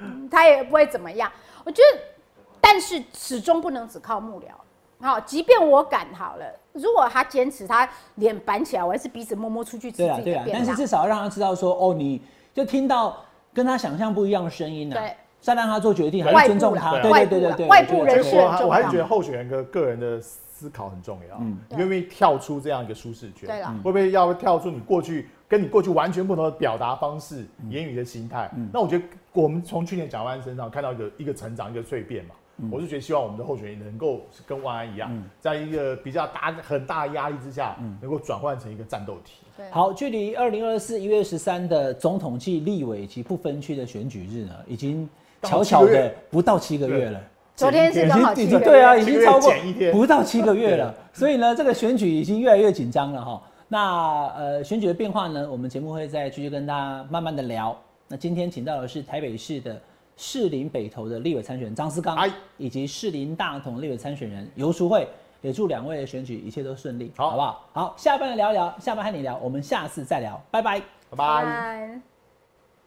[0.00, 1.30] 嗯他也不会怎么样。
[1.64, 2.00] 我觉得，
[2.60, 4.46] 但是始终不能只靠幕僚。
[5.00, 10.66] 好，即便我敢好了，如果他坚持，他脸板起来，我还是鼻子摸摸出去吃对啊，对啊，自己的便当。
[10.66, 12.22] 但是至少要让他知道说，哦，你
[12.54, 13.16] 就听到
[13.52, 23.46] 跟他想象不一样的声音呢、啊，对，再让他做决定，还是尊重他，啦对对对对对，外部人士很重我还我还要觉得候选人的个人的思考很重要，嗯你愿不愿意跳出这样一个舒适圈？
[23.46, 28.50] 对了会不会要跳出你过去跟你过去完全不同的表达方式、言语的心态？
[28.72, 32.34] 那我觉得我们从去年蒋万身上看到一个一个成长、一个蜕变嘛。
[32.70, 39.34] 我是觉得希望我们的候选人能够跟万安一样，在一个比较大很大的压力之下，能够转换成一个战斗体。
[39.56, 39.68] 对。
[39.70, 45.08] 好，距离二零二四一月十三的总统暨立委及不分区的选举日呢，已经
[45.42, 47.20] 悄悄的不到七个月了。
[47.56, 49.52] 昨天是已刚好经对啊，已经超过
[49.92, 53.42] 不到七个月了，所以呢，这个选举已经越来越紧张了哈。
[53.68, 57.76] 那呃，选举的变化呢，我们节目会再继续跟大家慢慢的聊。
[58.08, 59.80] 那今天请到的是台北市的
[60.16, 65.08] 士林北投的立委参选人张思刚哎，以及士林大同立委参选人游淑慧，
[65.40, 67.68] 也祝两位的选举一切都顺利，好好不好？
[67.72, 70.80] 好，下班聊一聊，下班和你聊，我们下次再聊，拜拜。
[71.10, 72.00] 拜拜，拜。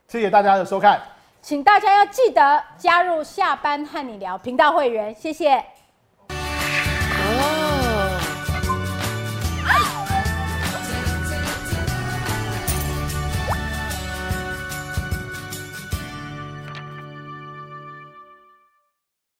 [0.07, 1.01] 谢谢大家的收看。
[1.41, 5.76] 请大家要记得加入下班和你聊频道会员，谢谢。